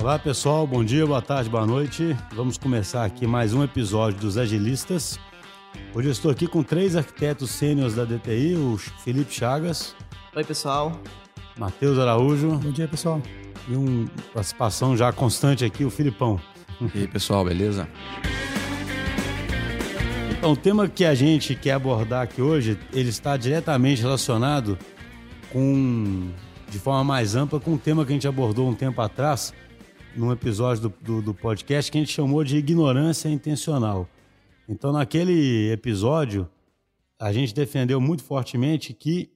[0.00, 2.16] Olá pessoal, bom dia, boa tarde, boa noite.
[2.32, 5.18] Vamos começar aqui mais um episódio dos Agilistas.
[5.92, 9.96] Hoje eu estou aqui com três arquitetos sêniores da DTI, o Felipe Chagas.
[10.36, 10.92] Oi pessoal.
[11.58, 12.48] Matheus Araújo.
[12.58, 13.20] Bom dia pessoal.
[13.68, 16.40] E uma participação já constante aqui, o Filipão.
[16.94, 17.88] E aí pessoal, beleza?
[20.30, 24.78] Então, o tema que a gente quer abordar aqui hoje, ele está diretamente relacionado
[25.52, 26.30] com,
[26.70, 29.52] de forma mais ampla, com um tema que a gente abordou um tempo atrás,
[30.18, 34.08] num episódio do, do, do podcast que a gente chamou de ignorância intencional.
[34.68, 36.48] Então, naquele episódio,
[37.18, 39.30] a gente defendeu muito fortemente que,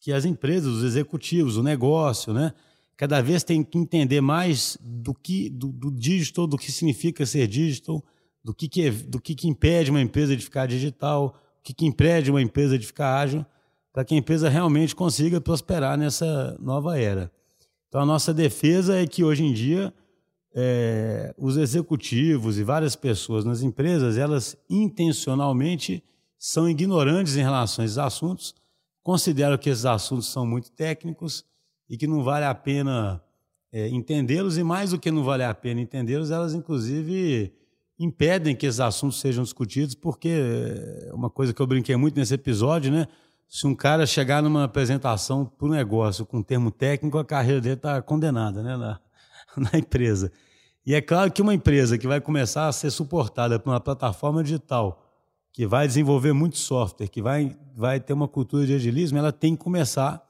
[0.00, 2.52] que as empresas, os executivos, o negócio, né,
[2.96, 7.46] cada vez tem que entender mais do que do, do digital, do que significa ser
[7.46, 8.04] digital,
[8.44, 11.72] do que, que, é, do que, que impede uma empresa de ficar digital, o que,
[11.72, 13.46] que impede uma empresa de ficar ágil,
[13.92, 17.30] para que a empresa realmente consiga prosperar nessa nova era.
[17.92, 19.92] Então, a nossa defesa é que hoje em dia
[20.54, 26.02] é, os executivos e várias pessoas nas empresas, elas intencionalmente
[26.38, 28.54] são ignorantes em relação a esses assuntos,
[29.02, 31.44] consideram que esses assuntos são muito técnicos
[31.86, 33.22] e que não vale a pena
[33.70, 37.52] é, entendê-los, e mais do que não vale a pena entendê-los, elas inclusive
[37.98, 42.32] impedem que esses assuntos sejam discutidos, porque é uma coisa que eu brinquei muito nesse
[42.32, 43.06] episódio, né?
[43.54, 47.60] Se um cara chegar numa apresentação para o negócio com um termo técnico, a carreira
[47.60, 48.78] dele está condenada né?
[48.78, 48.98] na,
[49.70, 50.32] na empresa.
[50.86, 54.42] E é claro que uma empresa que vai começar a ser suportada por uma plataforma
[54.42, 55.06] digital,
[55.52, 59.54] que vai desenvolver muito software, que vai, vai ter uma cultura de agilismo, ela tem
[59.54, 60.26] que começar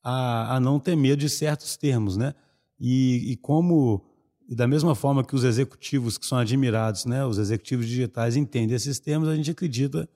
[0.00, 2.32] a, a não ter medo de certos termos, né?
[2.78, 4.06] E, e como
[4.48, 8.76] e da mesma forma que os executivos que são admirados, né, os executivos digitais entendem
[8.76, 10.08] esses termos, a gente acredita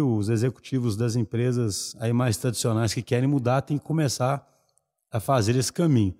[0.00, 4.46] os executivos das empresas aí mais tradicionais que querem mudar têm que começar
[5.10, 6.14] a fazer esse caminho.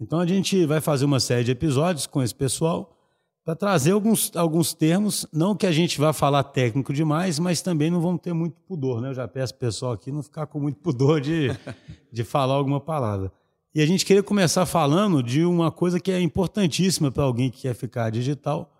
[0.00, 2.94] Então a gente vai fazer uma série de episódios com esse pessoal
[3.44, 7.90] para trazer alguns, alguns termos, não que a gente vá falar técnico demais, mas também
[7.90, 9.10] não vamos ter muito pudor, né?
[9.10, 11.48] Eu já peço pessoal aqui não ficar com muito pudor de,
[12.10, 13.30] de falar alguma palavra.
[13.74, 17.62] E a gente queria começar falando de uma coisa que é importantíssima para alguém que
[17.62, 18.72] quer ficar digital,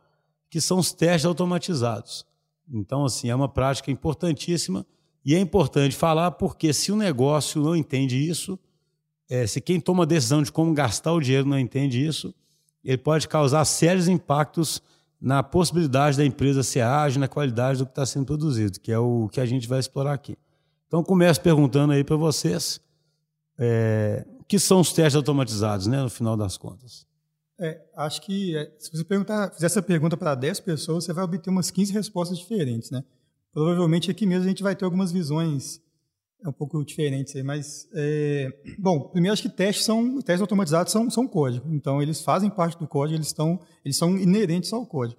[0.49, 2.25] que são os testes automatizados.
[2.71, 4.87] Então, assim, é uma prática importantíssima
[5.25, 8.59] e é importante falar porque se o negócio não entende isso,
[9.29, 12.35] é, se quem toma a decisão de como gastar o dinheiro não entende isso,
[12.85, 14.83] ele pode causar sérios impactos
[15.21, 18.99] na possibilidade da empresa ser ágil, na qualidade do que está sendo produzido, que é
[18.99, 20.37] o que a gente vai explorar aqui.
[20.87, 22.79] Então, começo perguntando aí para vocês
[23.59, 27.07] é, o que são os testes automatizados, né, no final das contas.
[27.59, 31.25] É, acho que é, se você perguntar, fizer essa pergunta para 10 pessoas, você vai
[31.25, 33.05] obter umas 15 respostas diferentes, né?
[33.53, 35.81] Provavelmente aqui mesmo a gente vai ter algumas visões
[36.45, 40.93] é um pouco diferentes aí, mas é, bom, primeiro acho que testes são testes automatizados
[40.93, 44.85] são, são código, então eles fazem parte do código, eles estão eles são inerentes ao
[44.85, 45.19] código.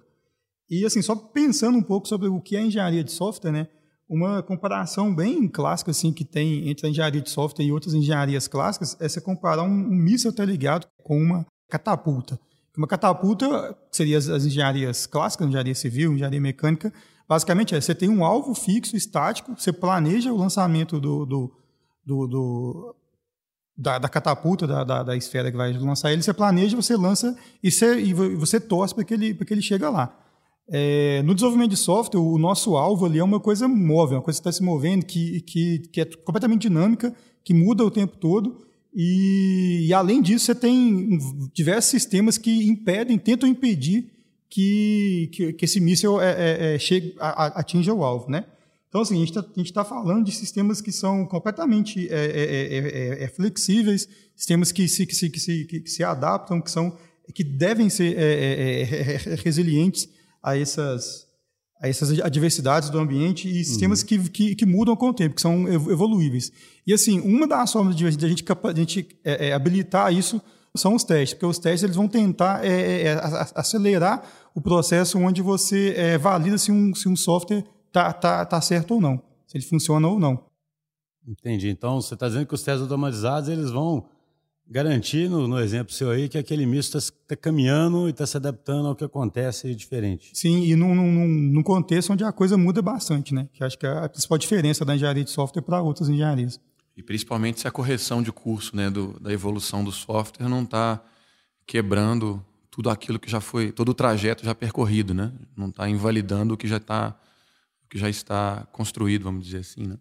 [0.70, 3.68] E assim, só pensando um pouco sobre o que é engenharia de software, né?
[4.08, 8.46] Uma comparação bem clássica assim que tem entre a engenharia de software e outras engenharias
[8.46, 12.38] clássicas é você comparar um, um míssil ligado com uma catapulta.
[12.76, 16.92] Uma catapulta seria as, as engenharias clássicas, engenharia civil, engenharia mecânica,
[17.28, 21.52] basicamente é, você tem um alvo fixo, estático, você planeja o lançamento do, do,
[22.04, 22.96] do, do
[23.76, 27.36] da, da, catapulta, da, da, da, esfera que vai lançar ele, você planeja, você lança
[27.62, 30.14] e você, e você torce para que, ele, que ele chegue lá.
[30.68, 34.40] É, no desenvolvimento de software, o nosso alvo ali é uma coisa móvel, uma coisa
[34.40, 38.65] que está se movendo, que, que, que é completamente dinâmica, que muda o tempo todo.
[38.98, 41.18] E, e, além disso, você tem
[41.52, 44.10] diversos sistemas que impedem, tentam impedir
[44.48, 48.46] que, que, que esse míssil é, é, é, chegue, a, atinja o alvo, né?
[48.88, 53.28] Então, assim, a gente está tá falando de sistemas que são completamente é, é, é,
[53.28, 56.96] flexíveis, sistemas que se, que, se, que, se, que se adaptam, que, são,
[57.34, 58.16] que devem ser
[59.44, 60.08] resilientes
[60.42, 61.25] a essas,
[61.86, 64.06] a essas adversidades do ambiente e sistemas uhum.
[64.06, 66.52] que, que, que, mudam com o tempo, que são evoluíveis.
[66.86, 68.26] E, assim, uma das formas de, a gente, de
[68.64, 69.08] a gente
[69.54, 70.40] habilitar isso
[70.76, 73.20] são os testes, porque os testes eles vão tentar é, é, é
[73.54, 74.22] acelerar
[74.54, 78.94] o processo onde você é, valida se um, se um software está tá, tá certo
[78.94, 80.44] ou não, se ele funciona ou não.
[81.26, 81.68] Entendi.
[81.68, 84.06] Então, você está dizendo que os testes automatizados eles vão
[84.68, 88.36] garantir, no, no exemplo seu aí, que aquele misto está tá caminhando e está se
[88.36, 90.30] adaptando ao que acontece diferente.
[90.34, 93.48] Sim, e num, num, num, contexto onde a coisa muda bastante, né?
[93.52, 96.60] Que acho que é a principal diferença da engenharia de software para outras engenharias.
[96.96, 101.02] E principalmente se a correção de curso né, do, da evolução do software não está
[101.66, 105.32] quebrando tudo aquilo que já foi, todo o trajeto já percorrido, né?
[105.56, 107.18] Não está invalidando o que já está,
[107.84, 109.98] o que já está construído, vamos dizer assim, né?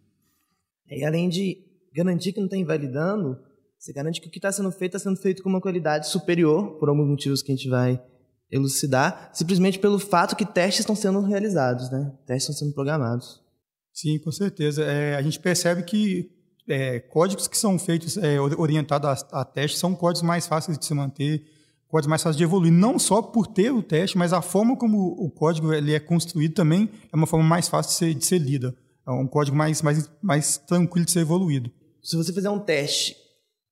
[0.90, 1.58] E além de
[1.94, 3.40] garantir que não está invalidando,
[3.86, 6.72] Você garante que o que está sendo feito está sendo feito com uma qualidade superior,
[6.80, 8.02] por alguns motivos que a gente vai
[8.52, 12.12] elucidar, simplesmente pelo fato que testes estão sendo realizados, né?
[12.26, 13.44] Testes estão sendo programados.
[13.94, 14.84] Sim, com certeza.
[14.84, 16.32] É, a gente percebe que
[16.68, 20.84] é, códigos que são feitos é, orientados a, a testes são códigos mais fáceis de
[20.84, 21.46] se manter,
[21.88, 25.10] códigos mais fáceis de evoluir, não só por ter o teste, mas a forma como
[25.10, 28.40] o código ele é construído também é uma forma mais fácil de ser, de ser
[28.40, 28.76] lida.
[29.08, 31.70] É um código mais, mais, mais tranquilo de ser evoluído.
[32.02, 33.25] Se você fizer um teste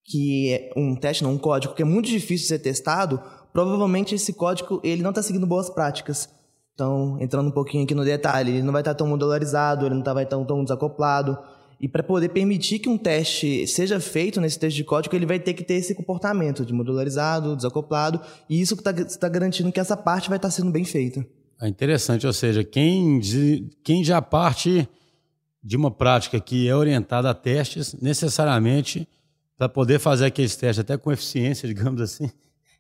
[0.03, 3.21] que é um teste, não um código que é muito difícil de ser testado,
[3.51, 6.29] provavelmente esse código ele não está seguindo boas práticas.
[6.73, 9.95] Então, entrando um pouquinho aqui no detalhe, ele não vai estar tá tão modularizado, ele
[9.95, 11.37] não tá, vai estar tão, desacoplado.
[11.79, 15.39] E para poder permitir que um teste seja feito nesse teste de código, ele vai
[15.39, 18.19] ter que ter esse comportamento de modularizado, desacoplado,
[18.49, 21.25] e isso está tá garantindo que essa parte vai estar tá sendo bem feita.
[21.61, 23.21] É interessante, ou seja, quem,
[23.83, 24.87] quem já parte
[25.63, 29.07] de uma prática que é orientada a testes, necessariamente,
[29.57, 32.29] para poder fazer aqueles testes até com eficiência, digamos assim,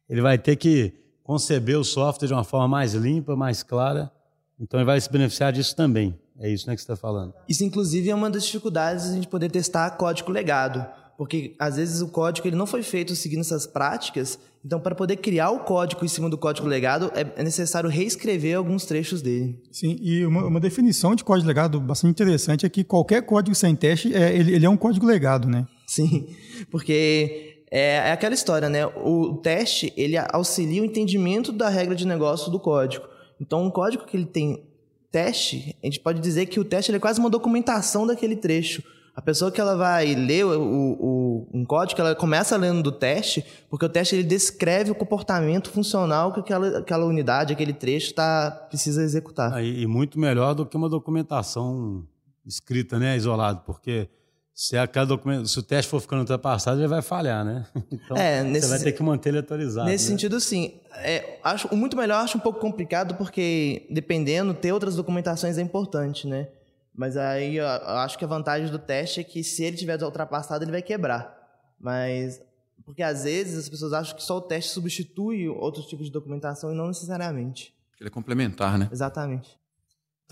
[0.09, 0.93] ele vai ter que
[1.23, 4.11] conceber o software de uma forma mais limpa, mais clara.
[4.59, 6.17] Então ele vai se beneficiar disso também.
[6.39, 7.33] É isso né, que você está falando.
[7.47, 10.85] Isso, inclusive, é uma das dificuldades de a gente poder testar código legado.
[11.17, 14.39] Porque, às vezes, o código ele não foi feito seguindo essas práticas.
[14.65, 18.57] Então, para poder criar o código em cima do código legado, é, é necessário reescrever
[18.57, 19.61] alguns trechos dele.
[19.71, 23.75] Sim, e uma, uma definição de código legado bastante interessante é que qualquer código sem
[23.75, 25.67] teste, é, ele, ele é um código legado, né?
[25.93, 26.35] Sim,
[26.71, 28.83] porque é, é, aquela história, né?
[28.87, 33.05] O teste, ele auxilia o entendimento da regra de negócio do código.
[33.39, 34.63] Então, um código que ele tem
[35.11, 38.81] teste, a gente pode dizer que o teste é quase uma documentação daquele trecho.
[39.15, 43.45] A pessoa que ela vai ler o, o, um código, ela começa lendo do teste,
[43.69, 48.49] porque o teste ele descreve o comportamento funcional que aquela, aquela unidade, aquele trecho tá,
[48.67, 49.53] precisa executar.
[49.53, 52.03] Ah, e, e muito melhor do que uma documentação
[52.43, 54.09] escrita, né, isolado, porque
[54.53, 57.65] se, aquela documento, se o teste for ficando ultrapassado, ele vai falhar, né?
[57.91, 59.87] Então, é, nesse, você vai ter que manter ele atualizado.
[59.87, 60.11] Nesse né?
[60.11, 60.79] sentido, sim.
[60.97, 65.61] É, acho, o muito melhor acho um pouco complicado, porque, dependendo, ter outras documentações é
[65.61, 66.49] importante, né?
[66.95, 70.63] Mas aí eu acho que a vantagem do teste é que se ele tiver ultrapassado,
[70.63, 71.35] ele vai quebrar.
[71.79, 72.39] Mas.
[72.85, 76.71] Porque às vezes as pessoas acham que só o teste substitui outros tipos de documentação
[76.71, 77.73] e não necessariamente.
[77.99, 78.89] Ele é complementar, né?
[78.91, 79.57] Exatamente.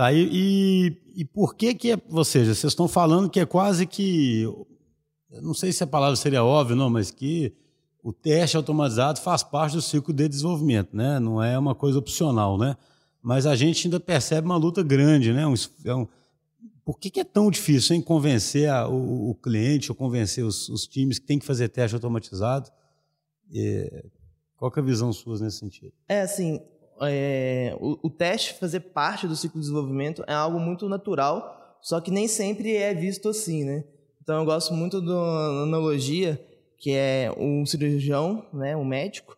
[0.01, 3.45] Tá, e, e, e por que que é, ou seja, vocês estão falando que é
[3.45, 4.51] quase que,
[5.43, 7.53] não sei se a palavra seria óbvia, não, mas que
[8.01, 11.19] o teste automatizado faz parte do ciclo de desenvolvimento, né?
[11.19, 12.75] Não é uma coisa opcional, né?
[13.21, 15.45] Mas a gente ainda percebe uma luta grande, né?
[15.45, 15.53] Um,
[15.85, 16.07] é um,
[16.83, 20.67] por que, que, é tão difícil em convencer a, o, o, cliente ou convencer os,
[20.67, 22.71] os, times que tem que fazer teste automatizado?
[23.53, 24.03] É,
[24.57, 25.93] qual é a visão sua nesse sentido?
[26.09, 26.59] É assim,
[27.01, 31.99] é, o, o, teste fazer parte do ciclo de desenvolvimento é algo muito natural, só
[31.99, 33.83] que nem sempre é visto assim, né?
[34.21, 36.39] Então eu gosto muito da analogia
[36.77, 39.37] que é um cirurgião, né, um médico.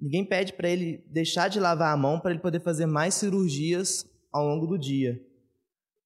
[0.00, 4.04] Ninguém pede para ele deixar de lavar a mão para ele poder fazer mais cirurgias
[4.32, 5.20] ao longo do dia,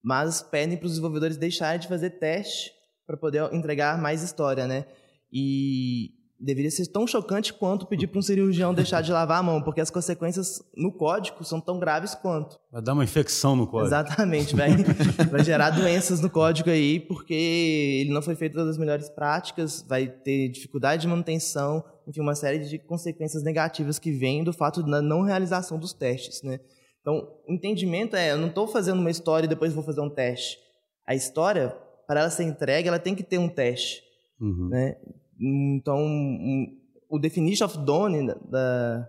[0.02, 2.72] mas pedem para os desenvolvedores deixarem de fazer teste
[3.06, 4.86] para poder entregar mais história, né?
[5.32, 9.62] E deveria ser tão chocante quanto pedir para um cirurgião deixar de lavar a mão,
[9.62, 12.58] porque as consequências no código são tão graves quanto.
[12.70, 13.88] Vai dar uma infecção no código.
[13.88, 14.70] Exatamente, vai,
[15.30, 20.06] vai gerar doenças no código aí, porque ele não foi feito das melhores práticas, vai
[20.06, 25.00] ter dificuldade de manutenção, enfim, uma série de consequências negativas que vêm do fato da
[25.00, 26.60] não realização dos testes, né?
[27.00, 30.08] Então, o entendimento é, eu não estou fazendo uma história e depois vou fazer um
[30.08, 30.58] teste.
[31.06, 31.68] A história,
[32.06, 34.02] para ela ser entregue, ela tem que ter um teste,
[34.40, 34.68] uhum.
[34.70, 34.96] né?
[35.40, 36.76] Então, um,
[37.08, 39.08] o definition of done da,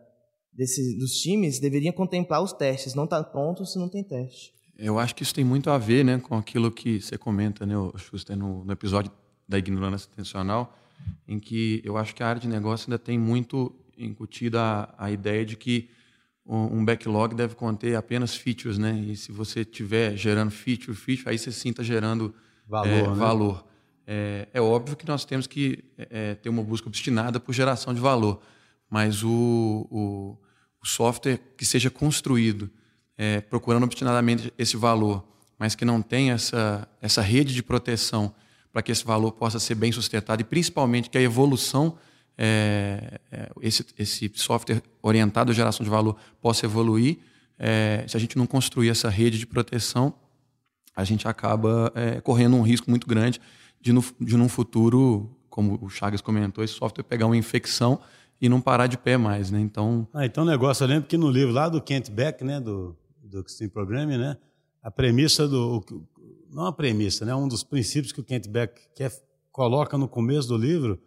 [0.53, 2.93] desse, dos times deveria contemplar os testes.
[2.93, 4.53] Não está pronto se não tem teste.
[4.77, 7.75] Eu acho que isso tem muito a ver né, com aquilo que você comenta, né,
[7.97, 9.11] Schuster, no, no episódio
[9.47, 10.77] da ignorância intencional,
[11.27, 15.11] em que eu acho que a área de negócio ainda tem muito incutida a, a
[15.11, 15.89] ideia de que
[16.47, 18.93] um backlog deve conter apenas features, né?
[18.93, 22.35] E se você estiver gerando feature, feature, aí você sim está gerando
[22.67, 22.87] valor.
[22.87, 23.15] É, né?
[23.15, 23.65] valor.
[24.07, 27.99] É, é, óbvio que nós temos que é, ter uma busca obstinada por geração de
[27.99, 28.41] valor,
[28.89, 30.37] mas o, o,
[30.81, 32.69] o software que seja construído
[33.17, 35.25] é, procurando obstinadamente esse valor,
[35.57, 38.33] mas que não tenha essa, essa rede de proteção
[38.71, 41.97] para que esse valor possa ser bem sustentado e principalmente que a evolução,
[42.37, 47.19] é, é, esse, esse software orientado à geração de valor possa evoluir,
[47.57, 50.13] é, se a gente não construir essa rede de proteção,
[50.93, 53.39] a gente acaba é, correndo um risco muito grande
[53.85, 57.99] de, no, de num futuro, como o Chagas comentou, esse software pegar uma infecção
[58.41, 59.59] e não parar de pé mais, né?
[59.61, 60.07] Então...
[60.11, 62.95] Ah, então o negócio, eu lembro que no livro lá do Kent Beck, né, do,
[63.23, 64.37] do Extreme Programming, né,
[64.81, 65.85] a premissa do...
[66.49, 69.11] Não a premissa, né, um dos princípios que o Kent Beck quer,
[69.51, 70.99] coloca no começo do livro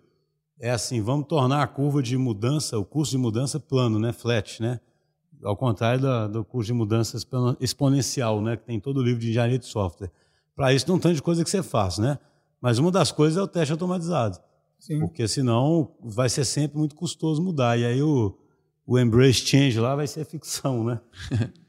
[0.60, 4.60] é assim, vamos tornar a curva de mudança, o curso de mudança plano, né, flat,
[4.60, 4.80] né?
[5.42, 7.16] Ao contrário do, do curso de mudança
[7.60, 10.10] exponencial, né, que tem todo o livro de engenharia de software.
[10.56, 12.18] Para isso, tem um tanto de coisa que você faz, né?
[12.60, 14.38] Mas uma das coisas é o teste automatizado.
[14.78, 15.00] Sim.
[15.00, 17.78] Porque senão vai ser sempre muito custoso mudar.
[17.78, 18.36] E aí o,
[18.86, 21.00] o embrace change lá vai ser ficção, né?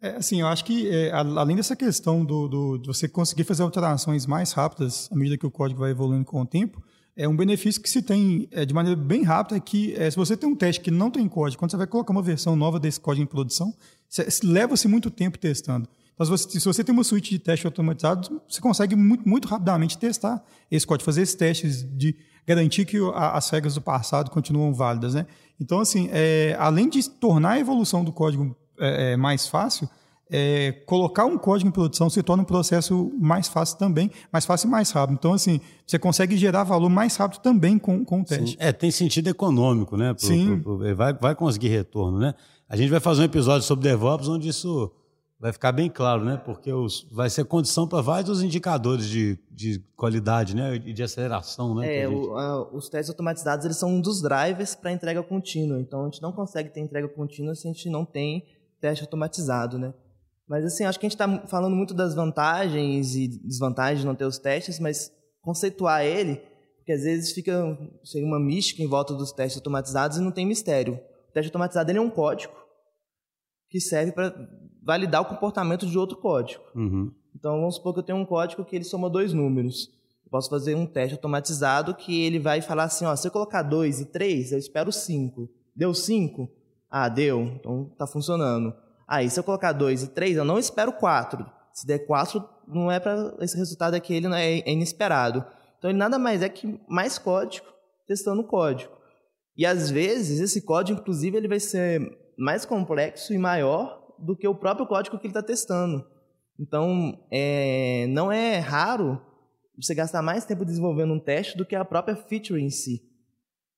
[0.00, 3.64] É, assim, eu acho que é, além dessa questão do, do, de você conseguir fazer
[3.64, 6.80] alterações mais rápidas à medida que o código vai evoluindo com o tempo,
[7.16, 10.16] é um benefício que se tem é, de maneira bem rápida é que é, se
[10.16, 12.78] você tem um teste que não tem código, quando você vai colocar uma versão nova
[12.78, 13.74] desse código em produção,
[14.44, 15.88] leva-se muito tempo testando.
[16.24, 19.96] Se você, se você, tem uma suíte de teste automatizado, você consegue muito, muito rapidamente
[19.96, 24.74] testar esse código, fazer esses testes de garantir que a, as regras do passado continuam
[24.74, 25.14] válidas.
[25.14, 25.26] Né?
[25.60, 29.88] Então, assim, é, além de tornar a evolução do código é, é, mais fácil,
[30.30, 34.68] é, colocar um código em produção se torna um processo mais fácil também, mais fácil
[34.68, 35.16] e mais rápido.
[35.18, 38.50] Então, assim, você consegue gerar valor mais rápido também com, com o teste.
[38.50, 38.56] Sim.
[38.58, 40.12] É, tem sentido econômico, né?
[40.12, 40.60] Pro, Sim.
[40.60, 42.34] Pro, pro, vai, vai conseguir retorno, né?
[42.68, 44.92] A gente vai fazer um episódio sobre DevOps onde isso
[45.40, 46.36] vai ficar bem claro, né?
[46.36, 50.74] Porque os, vai ser condição para vários indicadores de, de qualidade, né?
[50.74, 52.02] E de aceleração, né?
[52.02, 52.14] É, gente...
[52.14, 55.80] o, a, os testes automatizados eles são um dos drivers para entrega contínua.
[55.80, 58.44] Então, a gente não consegue ter entrega contínua se a gente não tem
[58.80, 59.94] teste automatizado, né?
[60.48, 64.14] Mas assim, acho que a gente está falando muito das vantagens e desvantagens de não
[64.14, 66.36] ter os testes, mas conceituar ele,
[66.76, 70.46] porque às vezes fica sei, uma mística em volta dos testes automatizados e não tem
[70.46, 70.94] mistério.
[71.28, 72.54] O teste automatizado ele é um código
[73.68, 74.34] que serve para
[74.82, 76.62] validar o comportamento de outro código.
[76.74, 77.12] Uhum.
[77.34, 79.90] Então, vamos supor que eu tenho um código que ele soma dois números.
[80.24, 83.62] Eu posso fazer um teste automatizado que ele vai falar assim, ó, se eu colocar
[83.62, 85.48] 2 e 3, eu espero 5.
[85.74, 86.50] Deu 5?
[86.90, 87.42] Ah, deu.
[87.42, 88.74] Então está funcionando.
[89.06, 91.46] Aí, se eu colocar 2 e 3, eu não espero 4.
[91.72, 95.44] Se der 4, não é para esse resultado aqui, ele não é, é inesperado.
[95.78, 97.66] Então, ele nada mais é que mais código
[98.06, 98.92] testando o código.
[99.56, 104.46] E às vezes, esse código, inclusive, ele vai ser mais complexo e maior do que
[104.46, 106.04] o próprio código que ele está testando.
[106.58, 109.20] Então, é, não é raro
[109.76, 113.02] você gastar mais tempo desenvolvendo um teste do que a própria feature em si.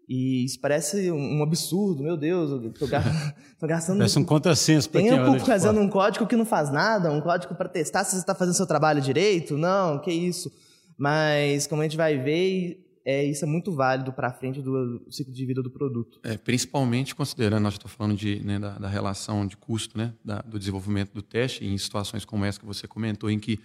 [0.09, 2.87] E isso parece um absurdo, meu Deus, eu tô,
[3.61, 3.99] tô gastando.
[3.99, 7.69] Parece um contrassenso para Tempo fazendo um código que não faz nada, um código para
[7.69, 9.57] testar se você está fazendo seu trabalho direito.
[9.57, 10.51] Não, que isso.
[10.99, 15.33] Mas, como a gente vai ver, é, isso é muito válido para frente do ciclo
[15.33, 16.21] de vida do produto.
[16.23, 20.43] É, principalmente considerando, nós estamos falando de, né, da, da, relação de custo né, da,
[20.43, 23.59] do desenvolvimento do teste, em situações como essa que você comentou, em que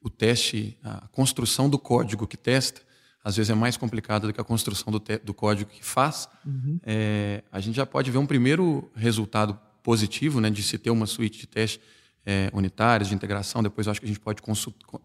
[0.00, 2.80] o teste, a construção do código que testa,
[3.22, 6.80] às vezes é mais complicado do que a construção do, do código que faz, uhum.
[6.82, 11.06] é, a gente já pode ver um primeiro resultado positivo né, de se ter uma
[11.06, 11.80] suíte de teste
[12.24, 14.42] é, unitárias, de integração, depois acho que a gente pode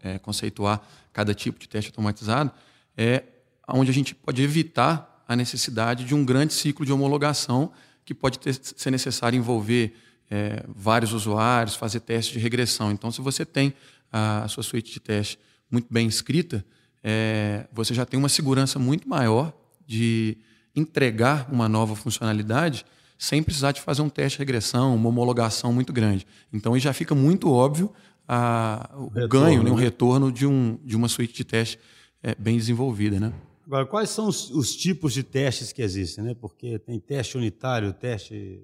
[0.02, 2.50] é, conceituar cada tipo de teste automatizado,
[2.96, 3.22] é
[3.68, 7.72] onde a gente pode evitar a necessidade de um grande ciclo de homologação
[8.04, 9.94] que pode ter, ser necessário envolver
[10.30, 12.92] é, vários usuários, fazer testes de regressão.
[12.92, 13.74] Então, se você tem
[14.12, 15.38] a, a sua suíte de teste
[15.70, 16.64] muito bem escrita,
[17.02, 19.52] é, você já tem uma segurança muito maior
[19.86, 20.38] de
[20.74, 22.84] entregar uma nova funcionalidade
[23.18, 26.26] sem precisar de fazer um teste de regressão, uma homologação muito grande.
[26.52, 27.92] Então, aí já fica muito óbvio
[28.28, 31.78] a, o retorno, ganho, né, o retorno de, um, de uma suíte de teste
[32.22, 33.18] é, bem desenvolvida.
[33.18, 33.32] Né?
[33.66, 36.22] Agora, quais são os, os, tipos de testes que existem?
[36.22, 36.34] Né?
[36.34, 38.62] Porque tem teste unitário, teste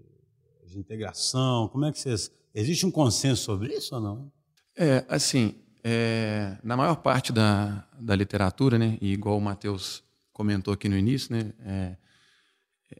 [0.64, 1.68] de integração.
[1.68, 2.30] Como é que vocês.
[2.54, 4.32] Existe um consenso sobre isso ou não?
[4.76, 10.73] É, assim, é, na maior parte da, da literatura, né, e igual o Matheus comentou
[10.73, 11.97] aqui no início, né, é,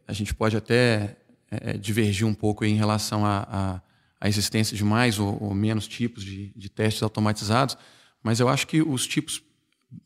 [0.07, 1.17] a gente pode até
[1.49, 3.81] é, divergir um pouco em relação à
[4.25, 7.77] existência de mais ou, ou menos tipos de, de, testes automatizados,
[8.21, 9.41] mas eu acho que os tipos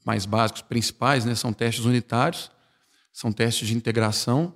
[0.06, 2.52] mais básicos, principais, né, são testes unitários,
[3.12, 4.54] são testes de integração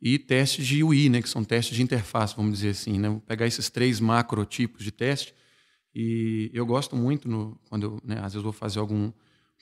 [0.00, 2.98] e testes de UI, né, que são testes de interface, vamos dizer assim.
[2.98, 3.08] Né?
[3.08, 5.34] Vou pegar esses três macro tipos de teste
[5.94, 9.12] e eu gosto muito, no, quando eu, né, às vezes vou fazer algum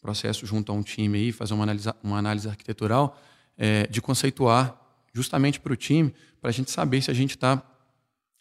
[0.01, 3.21] processo junto a um time aí, fazer uma análise, uma análise arquitetural,
[3.59, 4.81] é, de conceituar
[5.13, 7.63] justamente para o time, para a gente saber se a gente está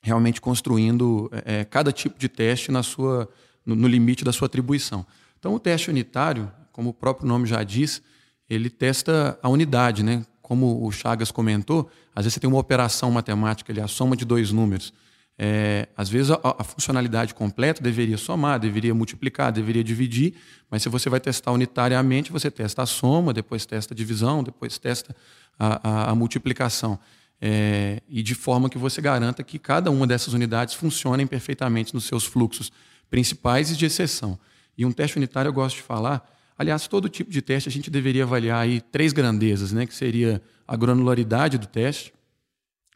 [0.02, 3.30] realmente construindo é, cada tipo de teste na sua,
[3.66, 5.06] no, no, limite da sua atribuição.
[5.38, 8.02] Então, o teste unitário, como o próprio nome já diz,
[8.50, 10.26] ele testa a unidade, né?
[10.42, 14.24] Como o Chagas comentou, às vezes você tem uma operação matemática, ali, a soma de
[14.24, 14.94] dois números.
[15.38, 20.36] É, às vezes a, a, funcionalidade completa deveria somar, deveria multiplicar, deveria dividir,
[20.72, 24.78] mas se você vai testar unitariamente, você testa a soma, depois testa a divisão, depois
[24.78, 25.14] testa
[25.60, 26.98] a, a, a multiplicação.
[27.42, 32.06] É, e de forma que você garanta que cada uma dessas unidades funcionem perfeitamente nos
[32.06, 32.72] seus fluxos
[33.10, 34.40] principais e de exceção.
[34.78, 37.90] E um teste unitário eu gosto de falar, Aliás, todo tipo de teste a gente
[37.90, 39.86] deveria avaliar aí três grandezas, né?
[39.86, 42.14] que seria a granularidade do teste,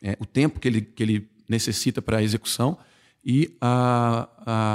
[0.02, 2.78] é, o tempo que ele, que ele necessita para a execução
[3.24, 4.28] e a,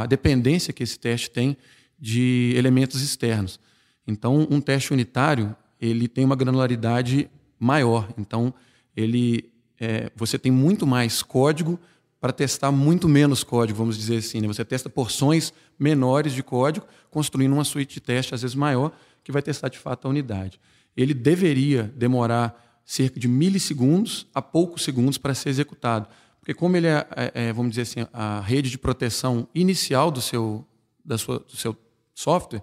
[0.02, 1.54] a dependência que esse teste tem
[1.98, 3.60] de elementos externos.
[4.06, 7.28] Então, um teste unitário ele tem uma granularidade
[7.60, 8.08] maior.
[8.16, 8.54] Então,
[8.96, 11.78] ele, é, você tem muito mais código
[12.20, 14.40] para testar muito menos código, vamos dizer assim.
[14.40, 14.48] Né?
[14.48, 19.30] Você testa porções menores de código, construindo uma suíte de teste, às vezes maior, que
[19.30, 20.60] vai testar de fato a unidade.
[20.96, 26.08] Ele deveria demorar cerca de milissegundos a poucos segundos para ser executado.
[26.40, 30.20] Porque como ele é, é, é, vamos dizer assim, a rede de proteção inicial do
[30.20, 30.66] seu,
[31.04, 31.76] da sua, do seu
[32.14, 32.62] software,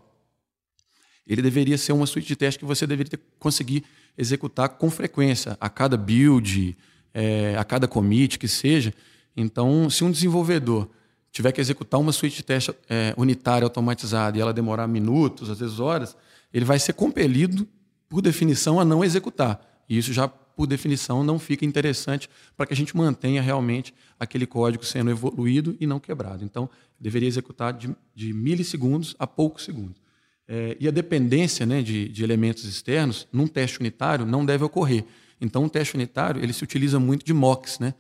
[1.28, 3.84] ele deveria ser uma suíte de teste que você deveria ter, conseguir
[4.18, 6.76] executar com frequência, a cada build,
[7.14, 8.94] é, a cada commit que seja.
[9.36, 10.90] Então, se um desenvolvedor
[11.32, 15.60] tiver que executar uma suíte de teste é, unitária automatizada e ela demorar minutos, às
[15.60, 16.16] vezes horas,
[16.54, 17.68] ele vai ser compelido,
[18.08, 19.84] por definição, a não executar.
[19.90, 24.46] E isso já, por definição, não fica interessante para que a gente mantenha realmente aquele
[24.46, 26.46] código sendo evoluído e não quebrado.
[26.46, 30.02] Então, deveria executar de, de milissegundos a poucos segundos.
[30.48, 35.04] É, e a dependência né, de, de, elementos externos, num teste unitário, não deve ocorrer.
[35.42, 37.94] Então, um teste unitário ele se utiliza muito de mocks, né?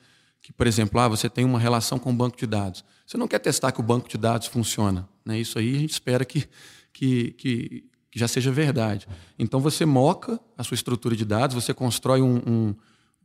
[0.46, 2.86] Que, por exemplo, ah, você tem uma relação com o banco de dados.
[3.04, 5.10] Você não quer testar que o banco de dados funciona.
[5.26, 5.40] Né?
[5.40, 6.48] Isso aí a gente espera que,
[6.94, 9.08] que, que, que já seja verdade.
[9.40, 12.76] Então, você moca a sua estrutura de dados, você constrói um, um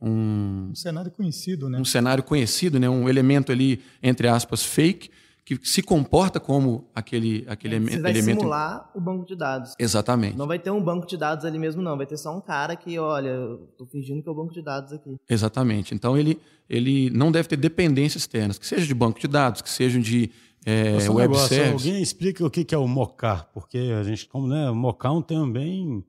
[0.03, 1.77] um, um, cenário conhecido, né?
[1.77, 2.89] Um cenário conhecido, né?
[2.89, 5.11] Um elemento ali entre aspas fake
[5.43, 8.39] que se comporta como aquele, aquele Você vai elemento.
[8.39, 9.73] simular o banco de dados.
[9.79, 10.37] Exatamente.
[10.37, 11.97] Não vai ter um banco de dados ali mesmo, não.
[11.97, 13.35] Vai ter só um cara que, olha,
[13.71, 15.17] estou fingindo que é o banco de dados aqui.
[15.29, 15.95] Exatamente.
[15.95, 19.69] Então ele, ele não deve ter dependências externas, que seja de banco de dados, que
[19.69, 20.29] sejam de
[20.65, 21.87] é, web negócio, service.
[21.87, 25.21] Alguém explica o que é o mocar, porque a gente, como né, mocar é um
[25.21, 26.03] termo bem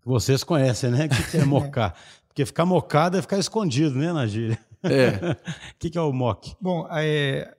[0.00, 1.06] que vocês conhecem, né?
[1.06, 1.94] O que é mocar?
[2.38, 4.58] porque ficar mocado é ficar escondido, né, Nagíria?
[4.84, 5.36] É.
[5.74, 6.54] O que é o mock?
[6.60, 7.52] Bom, é,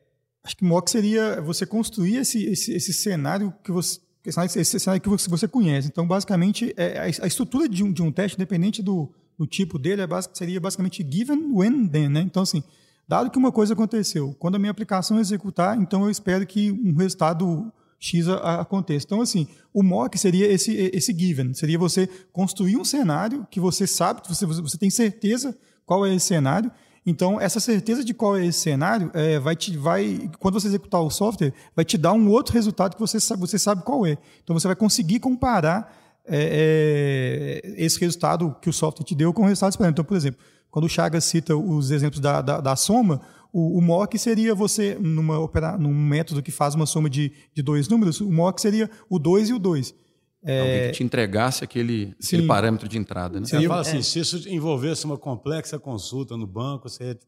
[0.49, 5.29] Acho que mock seria você construir esse, esse, esse cenário que você esse cenário que
[5.29, 5.87] você conhece.
[5.87, 10.01] Então, basicamente, é, a estrutura de um, de um teste, independente do, do tipo dele,
[10.01, 12.09] é basic, seria basicamente given, when, then.
[12.09, 12.21] Né?
[12.21, 12.63] Então, assim,
[13.07, 16.95] dado que uma coisa aconteceu, quando a minha aplicação executar, então eu espero que um
[16.95, 19.05] resultado X aconteça.
[19.05, 23.85] Então, assim, o mock seria esse, esse given, seria você construir um cenário que você
[23.85, 26.71] sabe, você, você tem certeza qual é esse cenário,
[27.09, 31.01] então, essa certeza de qual é esse cenário é, vai te, vai, quando você executar
[31.01, 34.17] o software, vai te dar um outro resultado que você sabe, você sabe qual é.
[34.43, 35.93] Então, você vai conseguir comparar
[36.25, 39.93] é, é, esse resultado que o software te deu com o resultado esperado.
[39.93, 44.17] Então, por exemplo, quando o Chagas cita os exemplos da, da, da soma, o, o,
[44.17, 45.39] seria você, numa
[45.79, 49.49] num método que faz uma soma de, de dois números, o mock seria o 2
[49.49, 49.95] e o 2.
[50.43, 50.59] É...
[50.59, 53.39] Alguém que te entregasse aquele, aquele parâmetro de entrada.
[53.39, 53.45] Né?
[53.45, 54.01] Você fala assim, é.
[54.01, 57.19] se isso envolvesse uma complexa consulta no banco, você ia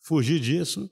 [0.00, 0.88] fugir disso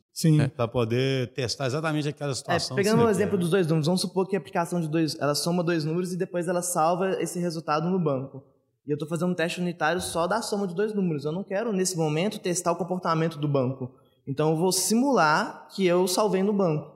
[0.57, 2.77] para poder testar exatamente aquela é, situação.
[2.77, 5.17] É, pegando o um exemplo dos dois números, vamos supor que a aplicação de dois,
[5.21, 8.43] ela soma dois números e depois ela salva esse resultado no banco.
[8.87, 11.25] E eu estou fazendo um teste unitário só da soma de dois números.
[11.25, 13.95] Eu não quero, nesse momento, testar o comportamento do banco.
[14.27, 16.93] Então, eu vou simular que eu salvei no banco.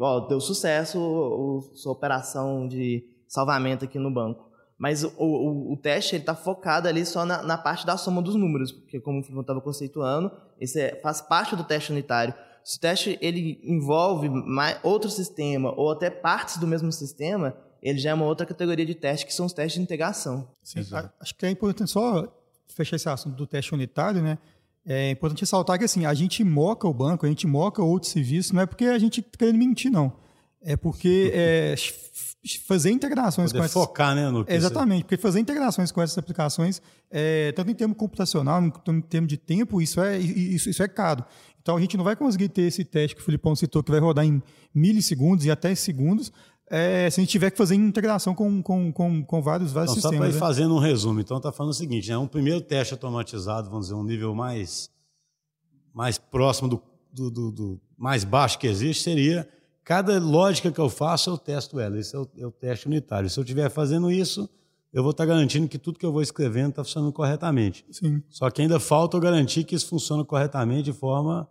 [0.00, 0.98] Ó, deu sucesso
[1.72, 4.46] a sua operação de salvamento aqui no banco.
[4.78, 8.34] Mas o, o, o teste está focado ali só na, na, parte da soma dos
[8.34, 12.34] números, porque como o estava conceituando, esse é, faz parte do teste unitário.
[12.62, 17.98] Se o teste ele envolve mais, outro sistema ou até partes do mesmo sistema, ele
[17.98, 20.48] já é uma outra categoria de teste, que são os testes de integração.
[20.62, 20.80] Sim,
[21.20, 22.26] acho que é importante só
[22.66, 24.38] fechar esse assunto do teste unitário, né?
[24.84, 28.52] É importante ressaltar que assim, a gente moca o banco, a gente moca outros serviços,
[28.52, 30.12] não é porque a gente está querendo mentir, não.
[30.68, 31.76] É porque é,
[32.66, 33.72] fazer integrações Poder com essas...
[33.72, 34.28] focar, né?
[34.28, 39.28] No Exatamente, porque fazer integrações com essas aplicações, é, tanto em termos computacional, em termos
[39.28, 41.24] de tempo, isso é, isso, isso é caro.
[41.62, 44.00] Então, a gente não vai conseguir ter esse teste que o Filipão citou, que vai
[44.00, 44.42] rodar em
[44.74, 46.32] milissegundos e até segundos,
[46.68, 50.10] é, se a gente tiver que fazer integração com, com, com, com vários, vários então,
[50.10, 50.16] sistemas.
[50.16, 50.38] Só para ir né?
[50.40, 52.18] fazendo um resumo, então está falando o seguinte, né?
[52.18, 54.90] um primeiro teste automatizado, vamos dizer, um nível mais,
[55.94, 59.48] mais próximo do, do, do, do mais baixo que existe, seria
[59.86, 61.96] Cada lógica que eu faço, eu testo ela.
[61.96, 63.30] Esse é o, é o teste unitário.
[63.30, 64.50] Se eu estiver fazendo isso,
[64.92, 67.86] eu vou estar garantindo que tudo que eu vou escrevendo está funcionando corretamente.
[67.92, 68.20] Sim.
[68.28, 71.48] Só que ainda falta eu garantir que isso funciona corretamente de forma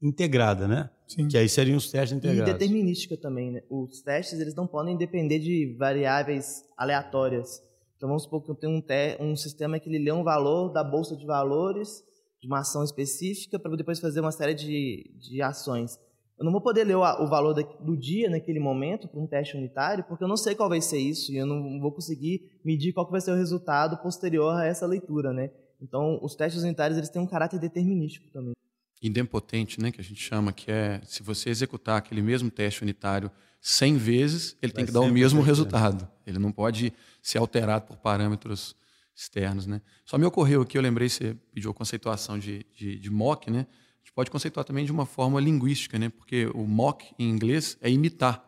[0.00, 0.88] integrada, né?
[1.06, 1.28] Sim.
[1.28, 2.48] Que aí seriam os testes integrados.
[2.48, 3.62] E determinística também, né?
[3.68, 7.60] Os testes, eles não podem depender de variáveis aleatórias.
[7.98, 10.70] Então, vamos supor que eu tenho um, te um sistema que ele lê um valor
[10.70, 12.02] da bolsa de valores
[12.40, 15.98] de uma ação específica para depois fazer uma série de, de ações.
[16.38, 19.56] Eu não vou poder ler o, o valor do dia naquele momento para um teste
[19.56, 22.92] unitário, porque eu não sei qual vai ser isso e eu não vou conseguir medir
[22.92, 25.50] qual vai ser o resultado posterior a essa leitura, né?
[25.80, 28.54] Então, os testes unitários eles têm um caráter determinístico também.
[29.02, 33.30] Idempotente, né, que a gente chama, que é se você executar aquele mesmo teste unitário
[33.60, 36.08] 100 vezes, ele vai tem que dar o mesmo resultado.
[36.26, 36.92] Ele não pode
[37.22, 38.74] ser alterado por parâmetros
[39.14, 39.80] externos, né?
[40.04, 43.66] Só me ocorreu aqui, eu lembrei, você pediu a conceituação de, de, de mock, né?
[44.04, 46.10] Gente pode conceituar também de uma forma linguística, né?
[46.10, 48.44] Porque o mock em inglês é imitar.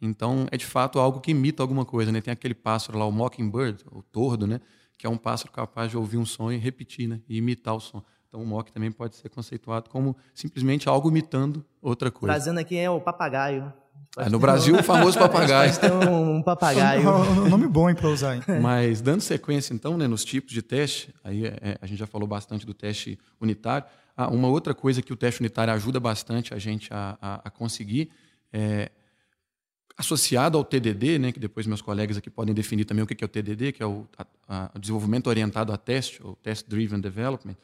[0.00, 2.20] Então, é de fato algo que imita alguma coisa, né?
[2.20, 4.60] Tem aquele pássaro lá, o mockingbird, o tordo, né?
[4.96, 7.20] Que é um pássaro capaz de ouvir um som e repetir, né?
[7.28, 8.00] E imitar o som.
[8.28, 12.34] Então, o mock também pode ser conceituado como simplesmente algo imitando outra coisa.
[12.34, 13.72] Trazendo aqui é o papagaio.
[14.18, 15.78] É, no Brasil, o famoso papagaio.
[15.78, 17.08] Ter um papagaio.
[17.08, 18.36] um nome bom para usar.
[18.36, 18.42] Hein?
[18.60, 22.28] Mas, dando sequência, então, né, nos tipos de teste, aí é, a gente já falou
[22.28, 23.86] bastante do teste unitário.
[24.14, 27.50] Ah, uma outra coisa que o teste unitário ajuda bastante a gente a, a, a
[27.50, 28.10] conseguir
[28.52, 28.90] é
[29.96, 33.26] associado ao TDD, né, que depois meus colegas aqui podem definir também o que é
[33.26, 34.06] o TDD, que é o,
[34.48, 37.56] a, o desenvolvimento orientado a teste, ou Test Driven Development,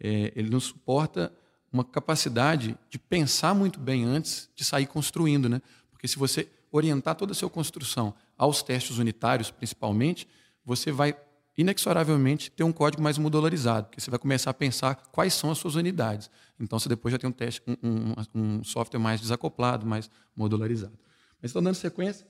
[0.00, 1.32] é, ele nos suporta
[1.72, 5.60] uma capacidade de pensar muito bem antes de sair construindo, né?
[5.98, 10.28] Porque se você orientar toda a sua construção aos testes unitários, principalmente,
[10.64, 11.16] você vai
[11.56, 15.58] inexoravelmente ter um código mais modularizado, porque você vai começar a pensar quais são as
[15.58, 16.30] suas unidades.
[16.60, 20.96] Então, você depois já tem um teste, um, um, um software mais desacoplado, mais modularizado.
[21.42, 22.24] Mas estou dando sequência.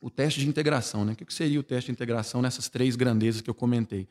[0.00, 1.14] O teste de integração, né?
[1.14, 4.06] O que seria o teste de integração nessas três grandezas que eu comentei?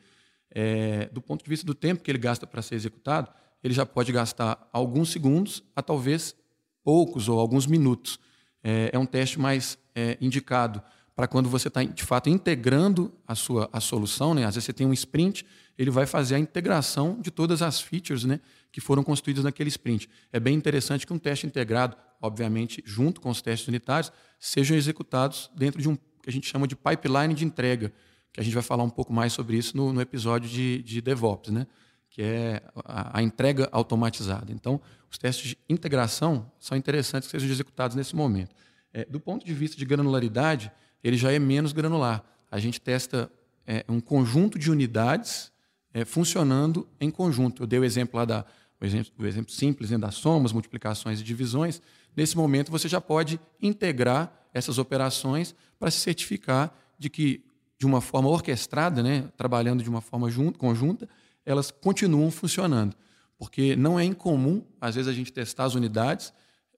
[0.50, 3.86] É, do ponto de vista do tempo que ele gasta para ser executado, ele já
[3.86, 6.36] pode gastar alguns segundos a talvez
[6.82, 8.18] poucos ou alguns minutos
[8.64, 10.82] é, é um teste mais é, indicado
[11.14, 14.34] para quando você está, de fato, integrando a sua a solução.
[14.34, 14.44] Né?
[14.44, 15.46] Às vezes você tem um sprint,
[15.78, 18.40] ele vai fazer a integração de todas as features né,
[18.72, 20.08] que foram construídas naquele sprint.
[20.32, 25.50] É bem interessante que um teste integrado, obviamente, junto com os testes unitários, sejam executados
[25.54, 27.92] dentro de um que a gente chama de pipeline de entrega,
[28.32, 31.02] que a gente vai falar um pouco mais sobre isso no, no episódio de, de
[31.02, 31.66] DevOps, né?
[32.08, 34.50] que é a, a entrega automatizada.
[34.52, 34.80] Então,
[35.14, 38.52] os testes de integração são interessantes que sejam executados nesse momento.
[38.92, 40.72] É, do ponto de vista de granularidade,
[41.04, 42.24] ele já é menos granular.
[42.50, 43.30] A gente testa
[43.64, 45.52] é, um conjunto de unidades
[45.92, 47.62] é, funcionando em conjunto.
[47.62, 48.44] Eu dei o exemplo lá da
[48.80, 51.80] o exemplo, o exemplo simples né, das somas, multiplicações e divisões.
[52.16, 57.44] Nesse momento, você já pode integrar essas operações para se certificar de que,
[57.78, 61.08] de uma forma orquestrada, né, trabalhando de uma forma junto, conjunta,
[61.46, 62.96] elas continuam funcionando
[63.44, 66.32] porque não é incomum, às vezes, a gente testar as unidades,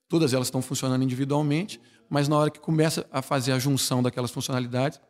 [0.09, 4.33] todas elas estão funcionando individualmente, mas na hora que começa a fazer a junção daquelas
[4.33, 5.01] funcionalidades,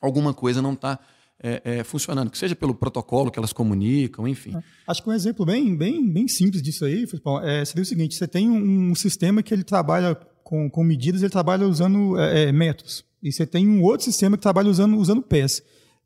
[0.00, 0.98] alguma coisa não está
[1.40, 4.56] é, é, funcionando, que seja pelo protocolo que elas comunicam, enfim.
[4.56, 4.62] É.
[4.88, 8.16] Acho que um exemplo bem, bem, bem simples disso aí, Filipão, é, seria o seguinte:
[8.16, 12.52] você tem um, sistema que ele trabalha com, com medidas, ele trabalha usando é, é
[12.52, 15.62] métodos, e você tem um outro sistema que trabalha usando, usando pés.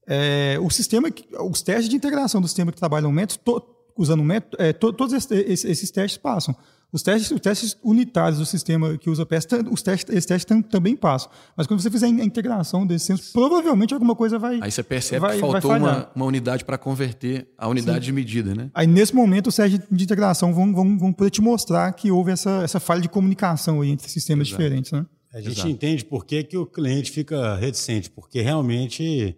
[0.06, 1.08] É, o sistema,
[1.50, 3.10] os testes de integração do sistema que trabalham
[3.42, 6.54] to, usando método, é, to, todos esses, esses, testes passam.
[6.92, 10.94] Os testes, os testes unitários do sistema que usa PS, os testes, esses testes também
[10.94, 11.30] passam.
[11.56, 14.60] Mas quando você fizer a integração desses sistemas, provavelmente alguma coisa vai.
[14.62, 18.06] Aí você percebe vai, que faltou uma, uma, unidade para converter a unidade Sim.
[18.06, 18.70] de medida, né?
[18.72, 22.30] Aí nesse momento os testes de integração vão, vão, vão poder te mostrar que houve
[22.30, 24.62] essa, essa falha de comunicação aí entre sistemas Exato.
[24.62, 25.04] diferentes, né?
[25.32, 25.68] A gente Exato.
[25.68, 29.36] entende por que, que o cliente fica reticente, porque realmente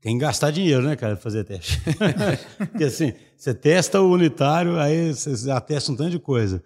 [0.00, 1.80] tem que gastar dinheiro, né, cara, fazer teste.
[2.70, 6.62] Porque assim, você testa o unitário, aí você já testa um tanto de coisa.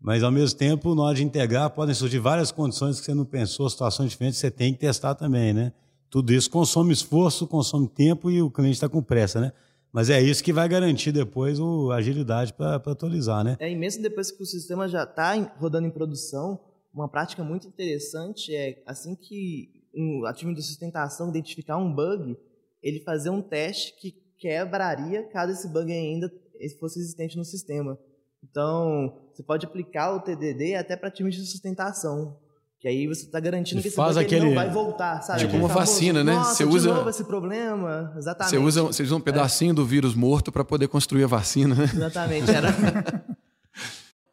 [0.00, 3.24] Mas ao mesmo tempo, na hora de integrar, podem surgir várias condições que você não
[3.24, 5.72] pensou, situações diferentes, você tem que testar também, né?
[6.08, 9.52] Tudo isso consome esforço, consome tempo e o cliente está com pressa, né?
[9.92, 13.56] Mas é isso que vai garantir depois a agilidade para atualizar, né?
[13.58, 16.60] É, imenso depois que o sistema já está rodando em produção,
[16.94, 22.36] uma prática muito interessante é assim que um, a time de sustentação identificar um bug,
[22.82, 26.30] ele fazer um teste que quebraria caso esse bug ainda
[26.78, 27.98] fosse existente no sistema.
[28.42, 32.36] Então, você pode aplicar o TDD até para times de sustentação.
[32.78, 34.46] Que aí você está garantindo que esse faz bug aquele...
[34.46, 35.40] não vai voltar, sabe?
[35.40, 36.36] Tipo uma vacina, né?
[36.36, 38.50] Você usa novo esse problema, exatamente.
[38.50, 39.74] Você usa, você usa um pedacinho é.
[39.74, 41.84] do vírus morto para poder construir a vacina, né?
[41.84, 42.68] Exatamente, era.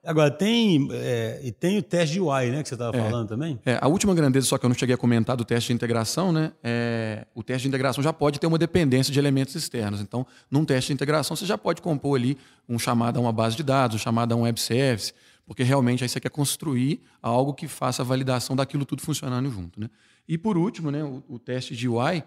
[0.06, 3.30] Agora, tem, é, e tem o teste de UI, né, que você estava é, falando
[3.30, 3.58] também?
[3.66, 6.34] É, a última grandeza, só que eu não cheguei a comentar do teste de integração,
[6.34, 6.52] né?
[6.62, 10.02] É, o teste de integração já pode ter uma dependência de elementos externos.
[10.02, 12.38] Então, num teste de integração, você já pode compor ali
[12.68, 15.14] um chamado a uma base de dados, um chamado a um web service,
[15.46, 19.80] porque realmente aí você quer construir algo que faça a validação daquilo tudo funcionando junto.
[19.80, 19.90] Né?
[20.28, 22.24] E por último, né, o, o teste de UI,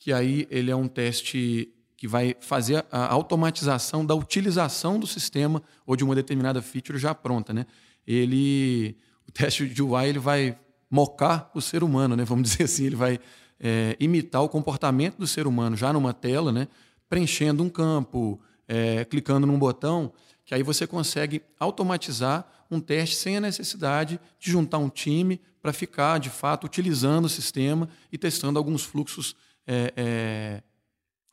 [0.00, 5.62] que aí ele é um teste que vai fazer a automatização da utilização do sistema
[5.86, 7.52] ou de uma determinada feature já pronta.
[7.52, 7.66] Né?
[8.06, 8.96] Ele,
[9.28, 10.58] o teste de UI ele vai
[10.90, 12.24] mocar o ser humano, né?
[12.24, 13.20] vamos dizer assim, ele vai
[13.60, 16.68] é, imitar o comportamento do ser humano já numa tela, né?
[17.06, 20.10] preenchendo um campo, é, clicando num botão,
[20.46, 25.70] que aí você consegue automatizar um teste sem a necessidade de juntar um time para
[25.70, 29.36] ficar, de fato, utilizando o sistema e testando alguns fluxos
[29.66, 30.62] é, é,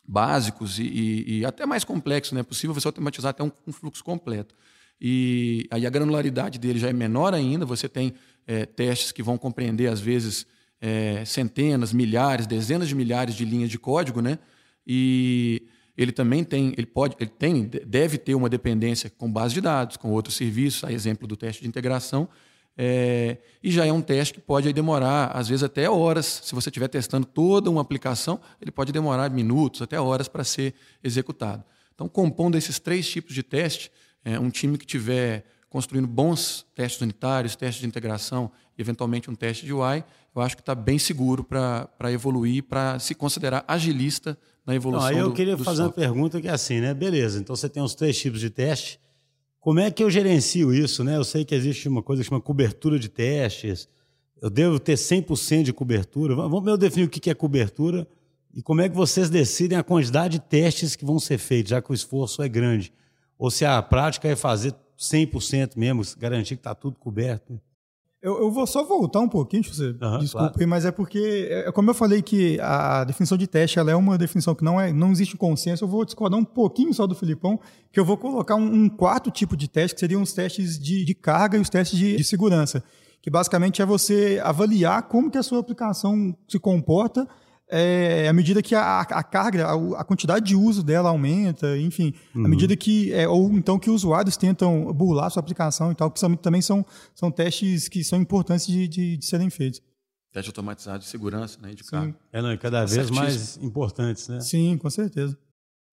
[0.08, 2.32] básicos e, e, e, até mais complexos.
[2.34, 2.40] Né?
[2.40, 4.56] É possível você automatizar até um, um, fluxo completo.
[5.00, 8.14] E aí a granularidade dele já é menor ainda, você tem
[8.48, 10.48] é, testes que vão compreender, às vezes,
[10.82, 14.40] é, centenas, milhares, dezenas de milhares de linhas de código, né?
[14.86, 15.68] E
[15.98, 19.98] ele também tem, ele pode, ele tem, deve ter uma dependência com base de dados,
[19.98, 22.30] com outros serviços, a exemplo do teste de integração,
[22.78, 26.42] é, e já é um teste que pode demorar, às vezes, até horas.
[26.44, 30.76] Se você estiver testando toda uma aplicação, ele pode demorar minutos, até horas para ser
[31.04, 31.64] executado.
[31.96, 33.92] Então, compondo esses três tipos de teste,
[34.24, 39.36] é, um time que tiver construindo bons testes unitários, testes de integração e, eventualmente, um
[39.36, 40.04] teste de UI,
[40.36, 45.16] eu acho que está bem seguro para evoluir, para se considerar agilista na evolução Não,
[45.16, 46.06] aí eu do, queria do fazer software.
[46.06, 46.94] uma pergunta que é assim, né?
[46.94, 49.00] Beleza, então você tem os três tipos de teste.
[49.68, 51.18] Como é que eu gerencio isso, né?
[51.18, 53.90] Eu sei que existe uma coisa que chama cobertura de testes.
[54.42, 56.36] Eu devo ter 100% de cobertura.
[56.36, 58.08] Vamos eu definir o que é cobertura
[58.56, 61.82] e como é que vocês decidem a quantidade de testes que vão ser feitos, já
[61.82, 62.94] que o esforço é grande.
[63.38, 67.60] Ou se a prática é fazer 100% mesmo, garantir que está tudo coberto.
[68.28, 70.70] Eu, eu, vou só voltar um pouquinho, você Aham, desculpe, claro.
[70.70, 74.18] mas é porque, é, como eu falei que a definição de teste ela é uma
[74.18, 77.58] definição que não, é, não existe consenso, eu vou discordar um pouquinho só do Filipão,
[77.90, 81.06] que eu vou colocar um, um quarto tipo de teste, que seriam os testes de,
[81.06, 82.84] de carga e os testes de, de segurança,
[83.22, 87.26] que basicamente é você avaliar como que a sua aplicação se comporta
[87.70, 92.14] é, à medida que a, a carga, a, a quantidade de uso dela aumenta, enfim,
[92.34, 96.20] à medida que, é, ou então que usuários tentam burlar sua aplicação e tal, que
[96.20, 99.82] são, também são, são testes que são importantes de, de, de serem feitos.
[100.32, 101.92] Teste automatizado de segurança né, de Sim.
[101.92, 102.16] carga.
[102.32, 103.20] É, não, e cada vez Certíssimo.
[103.20, 104.40] mais importantes, né?
[104.40, 105.38] Sim, com certeza.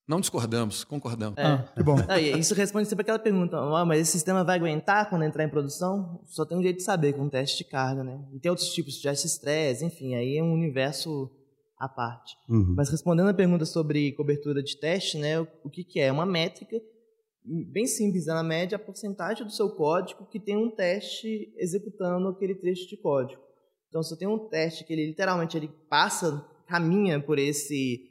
[0.07, 1.39] Não discordamos, concordamos.
[1.39, 1.43] É.
[1.43, 1.97] Ah, que bom.
[2.21, 5.49] E isso responde sempre aquela pergunta, ah, mas esse sistema vai aguentar quando entrar em
[5.49, 6.21] produção?
[6.27, 8.21] Só tem um jeito de saber, com um teste de carga, né?
[8.35, 11.31] E tem outros tipos de teste de estresse, enfim, aí é um universo
[11.85, 12.37] à parte.
[12.49, 12.75] Uhum.
[12.77, 16.07] Mas respondendo a pergunta sobre cobertura de teste, né, o, que, que é?
[16.07, 16.81] É uma métrica
[17.45, 22.55] bem simples, ela mede a porcentagem do seu código que tem um teste executando aquele
[22.55, 23.43] trecho de código.
[23.89, 28.11] Então, se eu tenho um teste que ele literalmente ele passa, caminha por esse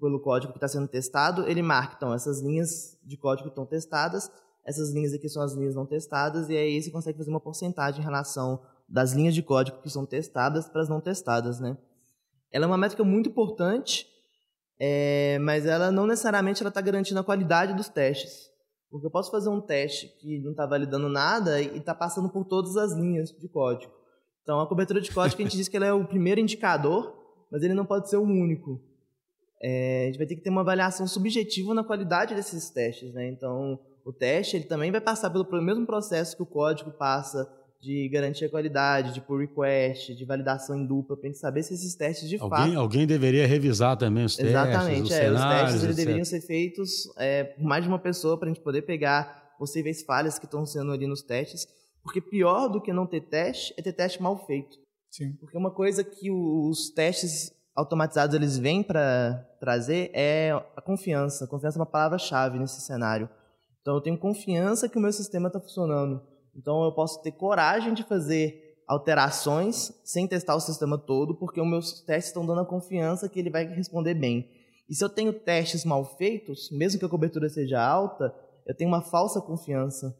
[0.00, 4.30] pelo código que está sendo testado, ele marca, então, essas linhas de código estão testadas,
[4.64, 8.00] essas linhas aqui são as linhas não testadas, e aí você consegue fazer uma porcentagem
[8.00, 11.76] em relação das linhas de código que são testadas para as não testadas, né?
[12.52, 14.06] Ela é uma métrica muito importante,
[14.78, 18.48] é, mas ela não necessariamente está garantindo a qualidade dos testes.
[18.90, 22.44] Porque eu posso fazer um teste que não está validando nada e está passando por
[22.44, 23.92] todas as linhas de código.
[24.42, 27.14] Então, a cobertura de código, a gente diz que ela é o primeiro indicador,
[27.52, 28.80] mas ele não pode ser o único.
[29.62, 33.12] É, a gente vai ter que ter uma avaliação subjetiva na qualidade desses testes.
[33.12, 33.28] Né?
[33.28, 37.46] Então, o teste ele também vai passar pelo mesmo processo que o código passa
[37.80, 41.62] de garantir a qualidade, de pull request, de validação em dupla, para a gente saber
[41.62, 45.30] se esses testes de Alguém, fato alguém deveria revisar também os testes, Exatamente, os é,
[45.30, 45.96] os cenários, testes eles etc.
[45.96, 50.02] deveriam ser feitos é, por mais de uma pessoa para a gente poder pegar possíveis
[50.02, 51.66] falhas que estão sendo ali nos testes,
[52.02, 54.76] porque pior do que não ter teste é ter teste mal feito.
[55.10, 55.32] Sim.
[55.40, 61.44] Porque uma coisa que os testes automatizados eles vêm para trazer é a confiança.
[61.44, 63.28] A confiança é uma palavra-chave nesse cenário.
[63.80, 66.20] Então eu tenho confiança que o meu sistema está funcionando.
[66.58, 71.66] Então eu posso ter coragem de fazer alterações sem testar o sistema todo, porque os
[71.68, 74.50] meus testes estão dando a confiança que ele vai responder bem.
[74.88, 78.34] E se eu tenho testes mal feitos, mesmo que a cobertura seja alta,
[78.66, 80.16] eu tenho uma falsa confiança.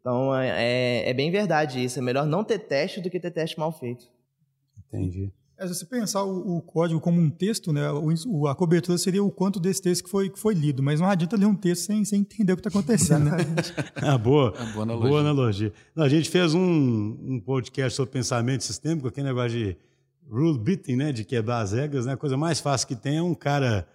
[0.00, 0.48] Então é,
[1.04, 1.98] é- é bem verdade isso.
[1.98, 4.06] É melhor não ter teste do que ter teste mal feito.
[4.88, 5.32] Entendi.
[5.58, 9.24] É, se você pensar o, o código como um texto, né, o, a cobertura seria
[9.24, 11.86] o quanto desse texto que foi, que foi lido, mas não adianta ler um texto
[11.86, 13.30] sem, sem entender o que está acontecendo.
[13.30, 13.38] Né?
[13.96, 14.52] Ah, boa.
[14.58, 15.08] É uma boa analogia.
[15.08, 15.72] Boa analogia.
[15.94, 19.76] Não, a gente fez um, um podcast sobre pensamento sistêmico, aquele negócio de
[20.28, 21.12] rule beating, né?
[21.12, 22.12] De quebrar as regras, né?
[22.12, 23.88] A coisa mais fácil que tem é um cara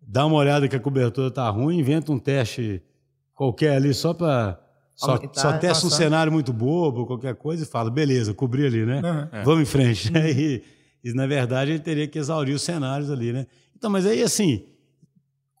[0.00, 2.82] dar uma olhada que a cobertura tá ruim, inventa um teste
[3.34, 4.60] qualquer ali só para
[4.94, 8.86] só, Aumentar, só testa um cenário muito bobo, qualquer coisa e fala, beleza, cobri ali,
[8.86, 9.00] né?
[9.04, 9.28] Aham.
[9.44, 10.10] Vamos em frente.
[10.16, 10.62] E,
[11.06, 13.46] e, na verdade, ele teria que exaurir os cenários ali, né?
[13.76, 14.64] Então, mas aí, assim,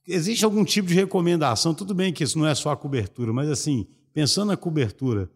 [0.04, 1.72] existe algum tipo de recomendação?
[1.72, 5.30] Tudo bem que isso não é só a cobertura, mas, assim, pensando na cobertura,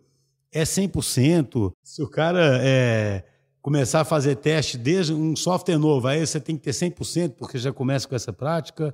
[0.50, 1.72] é 100%?
[1.80, 3.22] Se o cara é,
[3.62, 7.56] começar a fazer teste desde um software novo, aí você tem que ter 100%, porque
[7.56, 8.92] já começa com essa prática?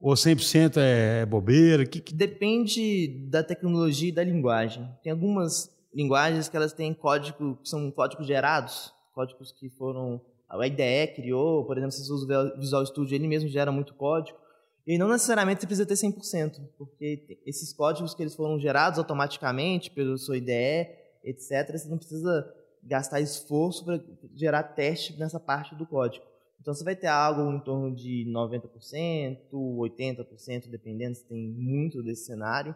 [0.00, 1.84] Ou 100% é bobeira?
[1.84, 2.14] Que, que...
[2.14, 4.88] Depende da tecnologia e da linguagem.
[5.02, 10.20] Tem algumas linguagens que elas têm código, que são códigos gerados, códigos que foram
[10.60, 13.94] a IDE criou, por exemplo, se você usa o Visual Studio, ele mesmo gera muito
[13.94, 14.38] código.
[14.86, 19.90] E não necessariamente você precisa ter 100%, porque esses códigos que eles foram gerados automaticamente
[19.90, 20.88] pelo seu IDE,
[21.24, 22.46] etc., você não precisa
[22.82, 23.98] gastar esforço para
[24.34, 26.24] gerar teste nessa parte do código.
[26.60, 32.26] Então você vai ter algo em torno de 90%, 80%, dependendo se tem muito desse
[32.26, 32.74] cenário.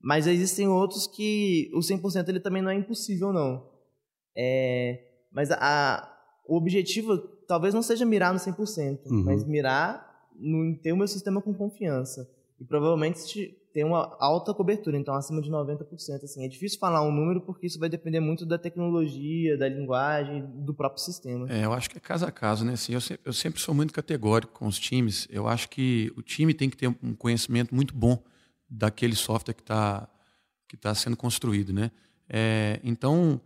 [0.00, 3.68] Mas existem outros que o 100% ele também não é impossível, não.
[4.36, 5.00] É,
[5.32, 6.15] mas a,
[6.48, 9.24] o objetivo talvez não seja mirar no 100%, uhum.
[9.24, 12.28] mas mirar no ter o meu sistema com confiança.
[12.60, 16.24] E provavelmente ter uma alta cobertura, então acima de 90%.
[16.24, 16.44] Assim.
[16.44, 20.72] É difícil falar um número porque isso vai depender muito da tecnologia, da linguagem, do
[20.72, 21.46] próprio sistema.
[21.50, 22.72] É, eu acho que é caso a caso, né?
[22.72, 25.28] Assim, eu, sempre, eu sempre sou muito categórico com os times.
[25.30, 28.18] Eu acho que o time tem que ter um conhecimento muito bom
[28.68, 30.08] daquele software que está
[30.68, 31.90] que tá sendo construído, né?
[32.28, 33.40] É, então,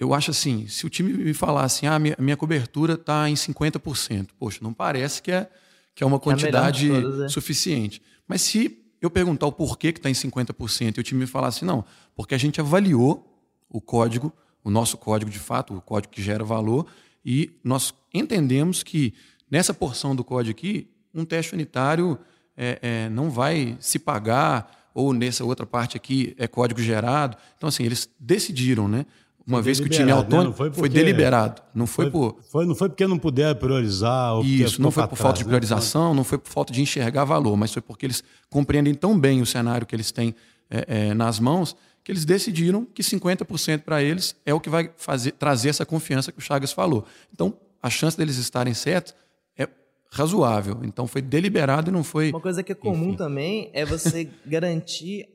[0.00, 3.34] eu acho assim, se o time me falar assim, ah, minha, minha cobertura está em
[3.34, 5.46] 50%, poxa, não parece que é,
[5.94, 7.28] que é uma quantidade é todas, é.
[7.28, 8.00] suficiente.
[8.26, 11.48] Mas se eu perguntar o porquê que está em 50% e o time me falar
[11.48, 11.84] assim, não,
[12.16, 13.30] porque a gente avaliou
[13.68, 14.32] o código,
[14.64, 16.86] o nosso código de fato, o código que gera valor,
[17.22, 19.12] e nós entendemos que
[19.50, 22.18] nessa porção do código aqui, um teste unitário
[22.56, 27.36] é, é, não vai se pagar, ou nessa outra parte aqui é código gerado.
[27.56, 29.04] Então, assim, eles decidiram, né?
[29.46, 30.56] Uma foi vez que o time é autônomo, né?
[30.56, 31.62] foi, foi, deliberado.
[31.74, 32.38] Não foi, foi, por.
[32.50, 34.34] Foi, não foi porque não puderam priorizar.
[34.34, 35.48] Ou Isso, não foi por falta de né?
[35.48, 39.40] priorização, não foi por falta de enxergar valor, mas foi porque eles compreendem tão bem
[39.40, 40.34] o cenário que eles têm
[40.70, 44.90] é, é, nas mãos que eles decidiram que 50% para eles é o que vai
[44.96, 47.04] fazer, trazer essa confiança que o Chagas falou.
[47.32, 49.14] Então, a chance deles estarem certos
[49.56, 49.68] é
[50.10, 50.80] razoável.
[50.82, 52.30] Então, foi deliberado e não foi.
[52.30, 53.16] Uma coisa que é comum enfim.
[53.16, 55.28] também é você garantir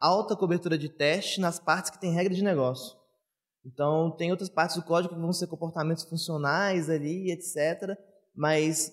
[0.00, 2.95] alta cobertura de teste nas partes que tem regra de negócio.
[3.66, 7.98] Então, tem outras partes do código que vão ser comportamentos funcionais ali, etc.
[8.34, 8.92] Mas,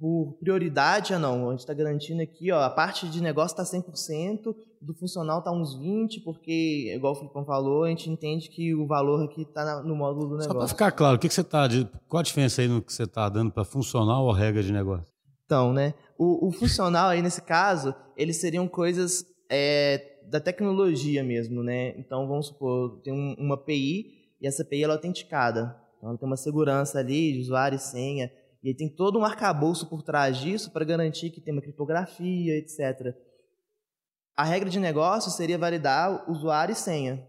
[0.00, 1.48] por prioridade, ah, não.
[1.48, 5.52] A gente está garantindo aqui, ó, a parte de negócio está 100%, do funcional está
[5.52, 9.82] uns 20%, porque, igual o Filipão falou, a gente entende que o valor aqui está
[9.82, 10.52] no módulo do negócio.
[10.52, 11.68] Só para ficar claro, o que, que você está...
[12.08, 15.06] Qual a diferença aí no que você está dando para funcional ou regra de negócio?
[15.44, 15.92] Então, né?
[16.16, 19.26] O, o funcional aí, nesse caso, eles seriam coisas...
[19.50, 21.94] É, da tecnologia mesmo, né?
[21.98, 25.76] Então, vamos supor, tem um, uma API e essa API ela é autenticada.
[25.96, 28.30] Então, ela tem uma segurança ali de usuário e senha.
[28.62, 33.14] E tem todo um arcabouço por trás disso para garantir que tem uma criptografia, etc.
[34.36, 37.26] A regra de negócio seria validar usuário e senha.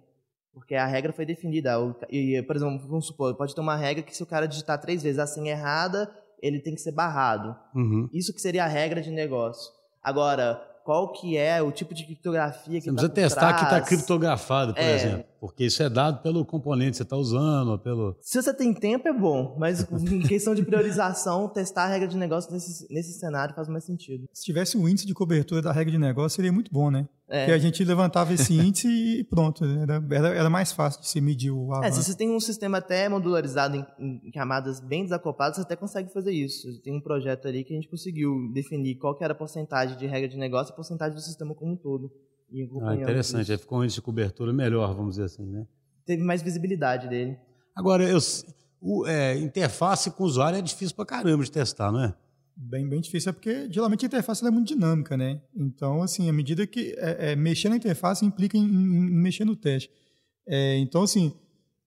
[0.53, 1.75] Porque a regra foi definida.
[2.09, 5.01] E, por exemplo, vamos supor, pode ter uma regra que se o cara digitar três
[5.01, 7.55] vezes a senha errada, ele tem que ser barrado.
[7.75, 8.09] Uhum.
[8.11, 9.71] Isso que seria a regra de negócio.
[10.01, 13.57] Agora, qual que é o tipo de criptografia que Você tá precisa testar trás.
[13.57, 14.95] que está criptografado, por é.
[14.95, 15.25] exemplo.
[15.39, 18.17] Porque isso é dado pelo componente que você está usando, pelo...
[18.19, 19.55] Se você tem tempo, é bom.
[19.59, 23.83] Mas em questão de priorização, testar a regra de negócio nesse, nesse cenário faz mais
[23.83, 24.27] sentido.
[24.33, 27.07] Se tivesse um índice de cobertura da regra de negócio, seria muito bom, né?
[27.29, 27.45] É.
[27.45, 29.63] Que a gente levantava esse índice e pronto.
[29.63, 31.87] Era, era, era, mais fácil de se medir o avanço.
[31.87, 35.75] É, se você tem um sistema até modularizado em, em, camadas bem desacopladas, você até
[35.75, 36.81] consegue fazer isso.
[36.81, 40.07] Tem um projeto ali que a gente conseguiu definir qual que era a porcentagem de
[40.07, 42.11] regra de negócio e a porcentagem do sistema como um todo.
[42.81, 43.51] Ah, interessante.
[43.51, 45.67] Aí ficou um índice de cobertura melhor, vamos dizer assim, né?
[46.05, 47.37] Teve mais visibilidade dele.
[47.75, 48.17] Agora, eu,
[48.81, 52.15] o, é, interface com o usuário é difícil pra caramba de testar, não é?
[52.61, 55.39] Bem, bem difícil, é porque geralmente a interface é muito dinâmica, né?
[55.55, 59.55] Então, assim, à medida que é, é, mexer na interface implica em, em mexer no
[59.55, 59.89] teste.
[60.45, 61.31] É, então, assim,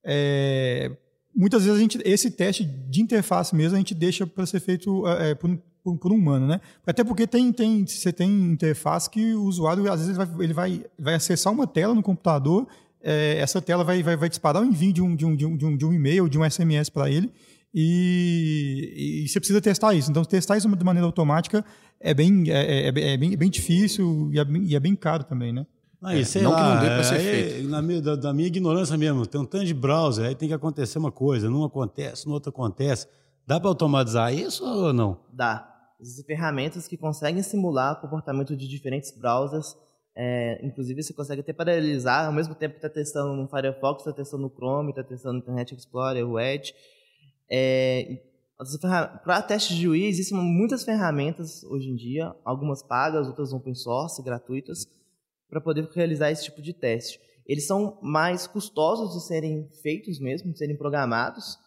[0.03, 0.89] é,
[1.35, 5.07] muitas vezes a gente, esse teste de interface mesmo a gente deixa para ser feito
[5.07, 6.59] é, por, por, por, um humano, né?
[6.87, 10.85] Até porque tem, tem, você tem interface que o usuário, às vezes, vai, ele vai,
[10.97, 12.67] vai acessar uma tela no computador,
[12.99, 15.77] é, essa tela vai, vai, vai disparar o envio de um, de um, de um,
[15.77, 17.31] de um e-mail, de um SMS para ele,
[17.73, 20.11] e, e, você precisa testar isso.
[20.11, 21.65] Então, testar isso de maneira automática
[21.99, 25.23] é bem, é, é, é bem, bem difícil e é bem, e é bem caro
[25.23, 25.65] também, né?
[26.03, 27.69] Aí, é, sei não lá, que não dê para ser feito.
[27.69, 30.53] Na minha, da, da, minha ignorância mesmo, tem um tanto de browser, aí tem que
[30.53, 33.07] acontecer uma coisa, num acontece, no outro acontece.
[33.47, 35.19] Dá para automatizar isso ou não?
[35.31, 35.69] Dá.
[35.99, 39.75] Existem ferramentas que conseguem simular o comportamento de diferentes browsers.
[40.15, 44.11] É, inclusive, você consegue até paralelizar, ao mesmo tempo que está testando no Firefox, está
[44.11, 46.73] testando no Chrome, está testando no Internet Explorer, o Edge.
[47.49, 48.21] É,
[49.23, 54.23] para testes de UI, existem muitas ferramentas hoje em dia, algumas pagas, outras open source,
[54.23, 54.85] gratuitas,
[55.49, 57.19] para poder realizar esse tipo de teste.
[57.45, 61.57] Eles são mais custosos de serem feitos mesmo, de serem programados.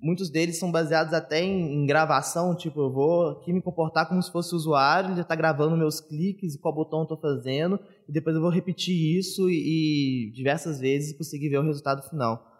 [0.00, 4.22] muitos deles são baseados até em, em, gravação, tipo, eu vou aqui me comportar como
[4.22, 8.34] se fosse usuário, ele está gravando meus cliques e qual botão estou fazendo, e depois
[8.36, 12.53] eu vou repetir isso e, e diversas vezes e conseguir ver o resultado final.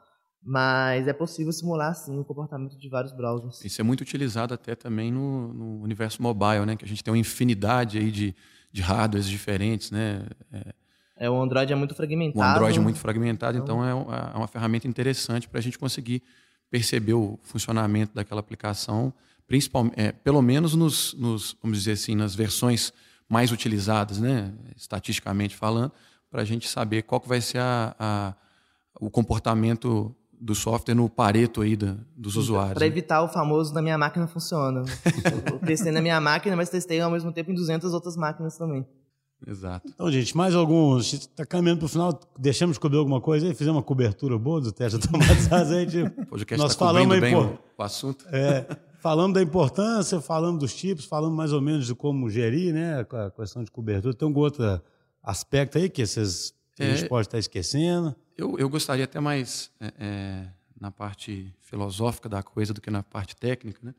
[0.46, 3.64] Mas é possível simular, sim, o comportamento de vários browsers.
[3.64, 6.76] Isso é muito utilizado até também no, no universo mobile, né?
[6.76, 8.34] Que a gente tem uma infinidade aí de,
[8.70, 10.26] de hardwares diferentes, né?
[10.52, 10.74] É,
[11.16, 12.38] é, o Android é muito fragmentado.
[12.38, 15.62] O Android é muito fragmentado, então, então é, uma, é uma ferramenta interessante para a
[15.62, 16.22] gente conseguir
[16.70, 19.14] perceber o funcionamento daquela aplicação,
[19.46, 22.92] principalmente, é, pelo menos nos, nos, vamos dizer assim, nas versões
[23.26, 24.52] mais utilizadas, né?
[24.76, 25.92] Estatisticamente falando,
[26.30, 28.34] para a gente saber qual que vai ser a, a
[29.00, 30.14] o comportamento
[30.44, 32.74] do software no pareto aí da, dos usuários.
[32.74, 34.82] Para evitar o famoso na minha máquina funciona.
[35.50, 38.86] eu testei na minha máquina, mas testei ao mesmo tempo em 200 outras máquinas também.
[39.46, 39.88] Exato.
[39.88, 41.14] Então, gente, mais alguns.
[41.14, 42.20] Está caminhando para o final.
[42.38, 43.54] Deixamos de cobrir alguma coisa aí?
[43.54, 45.86] Fizemos uma cobertura boa do teste automatizado aí.
[45.86, 48.26] Tipo, podcast nós tá falamos bem o, o assunto.
[48.28, 48.66] É,
[49.00, 53.30] falamos da importância, falamos dos tipos, falamos mais ou menos de como gerir né, a
[53.30, 54.12] questão de cobertura.
[54.12, 54.82] Tem algum outro
[55.22, 58.14] aspecto aí que vocês, é, a gente pode estar esquecendo?
[58.36, 60.48] Eu, eu gostaria até mais é, é,
[60.80, 63.94] na parte filosófica da coisa do que na parte técnica, né?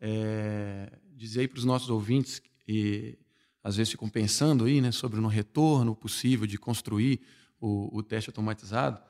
[0.00, 3.18] É, dizer para os nossos ouvintes e
[3.62, 7.20] às vezes ficam pensando aí, né, sobre no retorno possível de construir
[7.60, 9.02] o, o teste automatizado.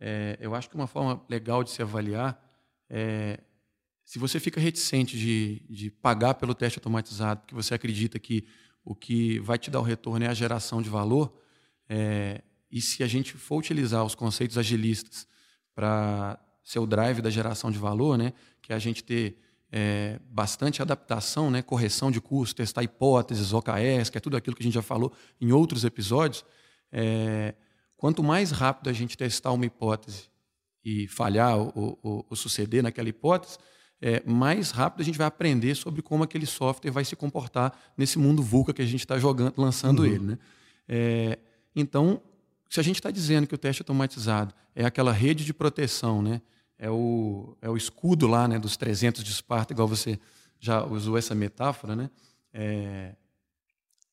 [0.00, 2.42] É, eu acho que uma forma legal de se avaliar
[2.88, 3.40] é
[4.04, 8.46] se você fica reticente de, de pagar pelo teste automatizado, porque você acredita que
[8.82, 11.38] o que vai te dar o retorno é a geração de valor,
[11.86, 15.26] é, e se a gente for utilizar os conceitos agilistas
[15.74, 19.38] para ser o drive da geração de valor, né, que é a gente ter
[19.70, 24.62] é, bastante adaptação, né, correção de custo, testar hipóteses, OKS, que é tudo aquilo que
[24.62, 26.44] a gente já falou em outros episódios,
[26.92, 27.54] é,
[27.96, 30.28] quanto mais rápido a gente testar uma hipótese
[30.84, 33.58] e falhar ou, ou, ou suceder naquela hipótese,
[34.00, 38.18] é, mais rápido a gente vai aprender sobre como aquele software vai se comportar nesse
[38.18, 40.06] mundo VUCA que a gente está jogando, lançando uhum.
[40.06, 40.24] ele.
[40.24, 40.38] Né?
[40.88, 41.38] É,
[41.74, 42.22] então,
[42.68, 46.40] se a gente está dizendo que o teste automatizado é aquela rede de proteção, né?
[46.78, 50.18] é, o, é o escudo lá né, dos 300 de Esparta, igual você
[50.60, 52.10] já usou essa metáfora, né?
[52.52, 53.14] É,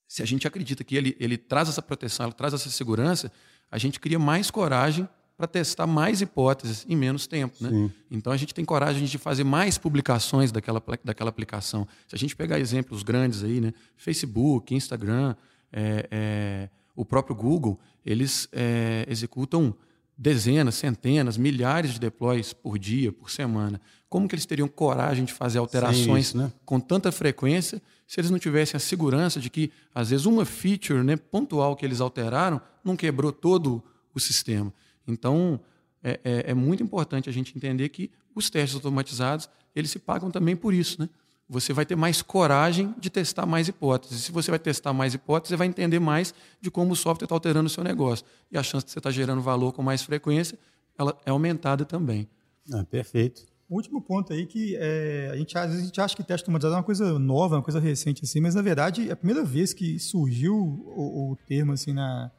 [0.07, 3.31] se a gente acredita que ele, ele traz essa proteção, ele traz essa segurança,
[3.69, 7.55] a gente cria mais coragem para testar mais hipóteses em menos tempo.
[7.59, 7.91] Né?
[8.09, 11.87] Então a gente tem coragem de fazer mais publicações daquela, daquela aplicação.
[12.07, 13.73] Se a gente pegar exemplos grandes aí, né?
[13.97, 15.35] Facebook, Instagram,
[15.73, 19.75] é, é, o próprio Google, eles é, executam
[20.17, 23.81] dezenas, centenas, milhares de deploys por dia, por semana.
[24.09, 26.51] Como que eles teriam coragem de fazer alterações isso, né?
[26.63, 31.03] com tanta frequência se eles não tivessem a segurança de que, às vezes, uma feature
[31.03, 33.83] né, pontual que eles alteraram não quebrou todo
[34.13, 34.73] o sistema?
[35.07, 35.59] Então,
[36.01, 40.31] é, é, é muito importante a gente entender que os testes automatizados eles se pagam
[40.31, 41.09] também por isso, né?
[41.47, 44.23] Você vai ter mais coragem de testar mais hipóteses.
[44.23, 47.35] Se você vai testar mais hipóteses, você vai entender mais de como o software está
[47.35, 48.25] alterando o seu negócio.
[48.51, 50.57] E a chance de você estar tá gerando valor com mais frequência
[50.97, 52.27] ela é aumentada também.
[52.71, 53.45] Ah, perfeito.
[53.69, 56.43] O último ponto aí que é, a, gente, às vezes a gente acha que teste
[56.43, 59.43] automatizado é uma coisa nova, uma coisa recente, assim, mas na verdade é a primeira
[59.43, 62.31] vez que surgiu o, o termo assim, na,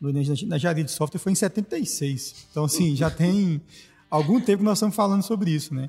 [0.00, 0.20] na, na
[0.56, 2.46] engenharia de software foi em 76.
[2.50, 3.62] Então, assim, já tem
[4.10, 5.88] algum tempo que nós estamos falando sobre isso, né?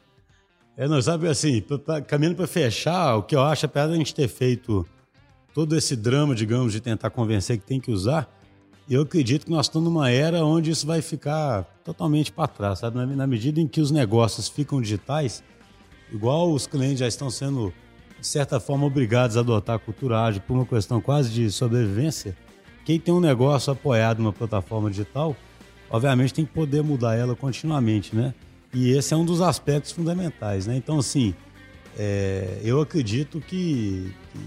[0.76, 3.94] É, não, sabe assim, pra, pra, caminhando para fechar, o que eu acho, apesar de
[3.94, 4.86] a gente ter feito
[5.54, 8.28] todo esse drama, digamos, de tentar convencer que tem que usar,
[8.90, 12.98] eu acredito que nós estamos numa era onde isso vai ficar totalmente para trás, sabe?
[12.98, 15.44] Na, na, medida em que os negócios ficam digitais,
[16.12, 17.72] igual os clientes já estão sendo,
[18.20, 22.36] de certa forma, obrigados a adotar a cultura ágil por uma questão quase de sobrevivência,
[22.84, 25.36] quem tem um negócio apoiado numa plataforma digital,
[25.90, 28.34] obviamente tem que poder mudar ela continuamente, né?
[28.74, 30.76] E esse é um dos aspectos fundamentais, né?
[30.76, 31.36] Então, assim,
[31.98, 34.40] é, eu acredito que, que,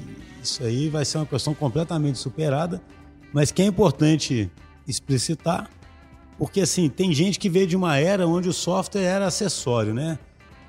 [0.43, 2.83] isso aí vai ser uma questão completamente superada,
[3.33, 4.51] mas que é importante
[4.87, 5.71] explicitar,
[6.39, 10.19] porque, assim, tem gente que veio de uma era onde o software era acessório, né?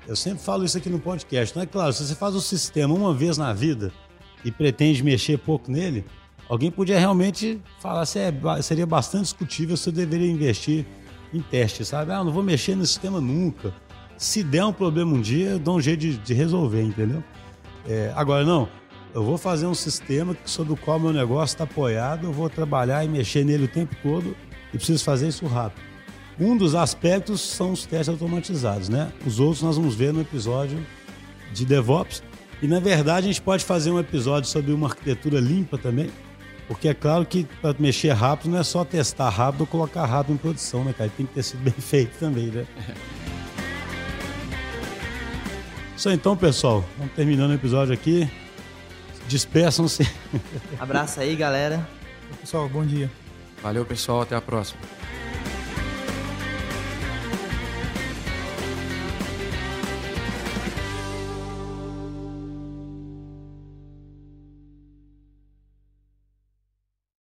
[0.06, 1.54] Eu sempre falo isso aqui no podcast.
[1.54, 3.92] Não é claro, se você faz o sistema uma vez na vida
[4.44, 6.04] e pretende mexer pouco nele,
[6.48, 8.32] alguém podia realmente falar se é,
[8.62, 10.86] seria bastante discutível se eu deveria investir
[11.32, 12.12] em teste, sabe?
[12.12, 13.72] Ah, não vou mexer no sistema nunca.
[14.16, 17.22] Se der um problema um dia, eu dou um jeito de, de resolver, entendeu?
[17.86, 18.68] É, agora, não,
[19.14, 23.04] eu vou fazer um sistema sobre o qual meu negócio está apoiado, eu vou trabalhar
[23.04, 24.36] e mexer nele o tempo todo
[24.72, 25.82] e preciso fazer isso rápido.
[26.38, 29.12] Um dos aspectos são os testes automatizados, né?
[29.26, 30.78] Os outros nós vamos ver no episódio
[31.52, 32.22] de DevOps.
[32.62, 36.10] E na verdade a gente pode fazer um episódio sobre uma arquitetura limpa também,
[36.68, 40.34] porque é claro que para mexer rápido não é só testar rápido ou colocar rápido
[40.34, 41.10] em produção, né, cara?
[41.16, 42.66] Tem que ter sido bem feito também, né?
[45.96, 46.84] Isso aí, então, pessoal.
[46.96, 48.30] Vamos terminando o episódio aqui.
[49.26, 50.08] Despeçam-se.
[50.78, 51.88] Abraço aí, galera.
[52.40, 53.10] Pessoal, bom dia.
[53.60, 54.20] Valeu, pessoal.
[54.20, 54.80] Até a próxima.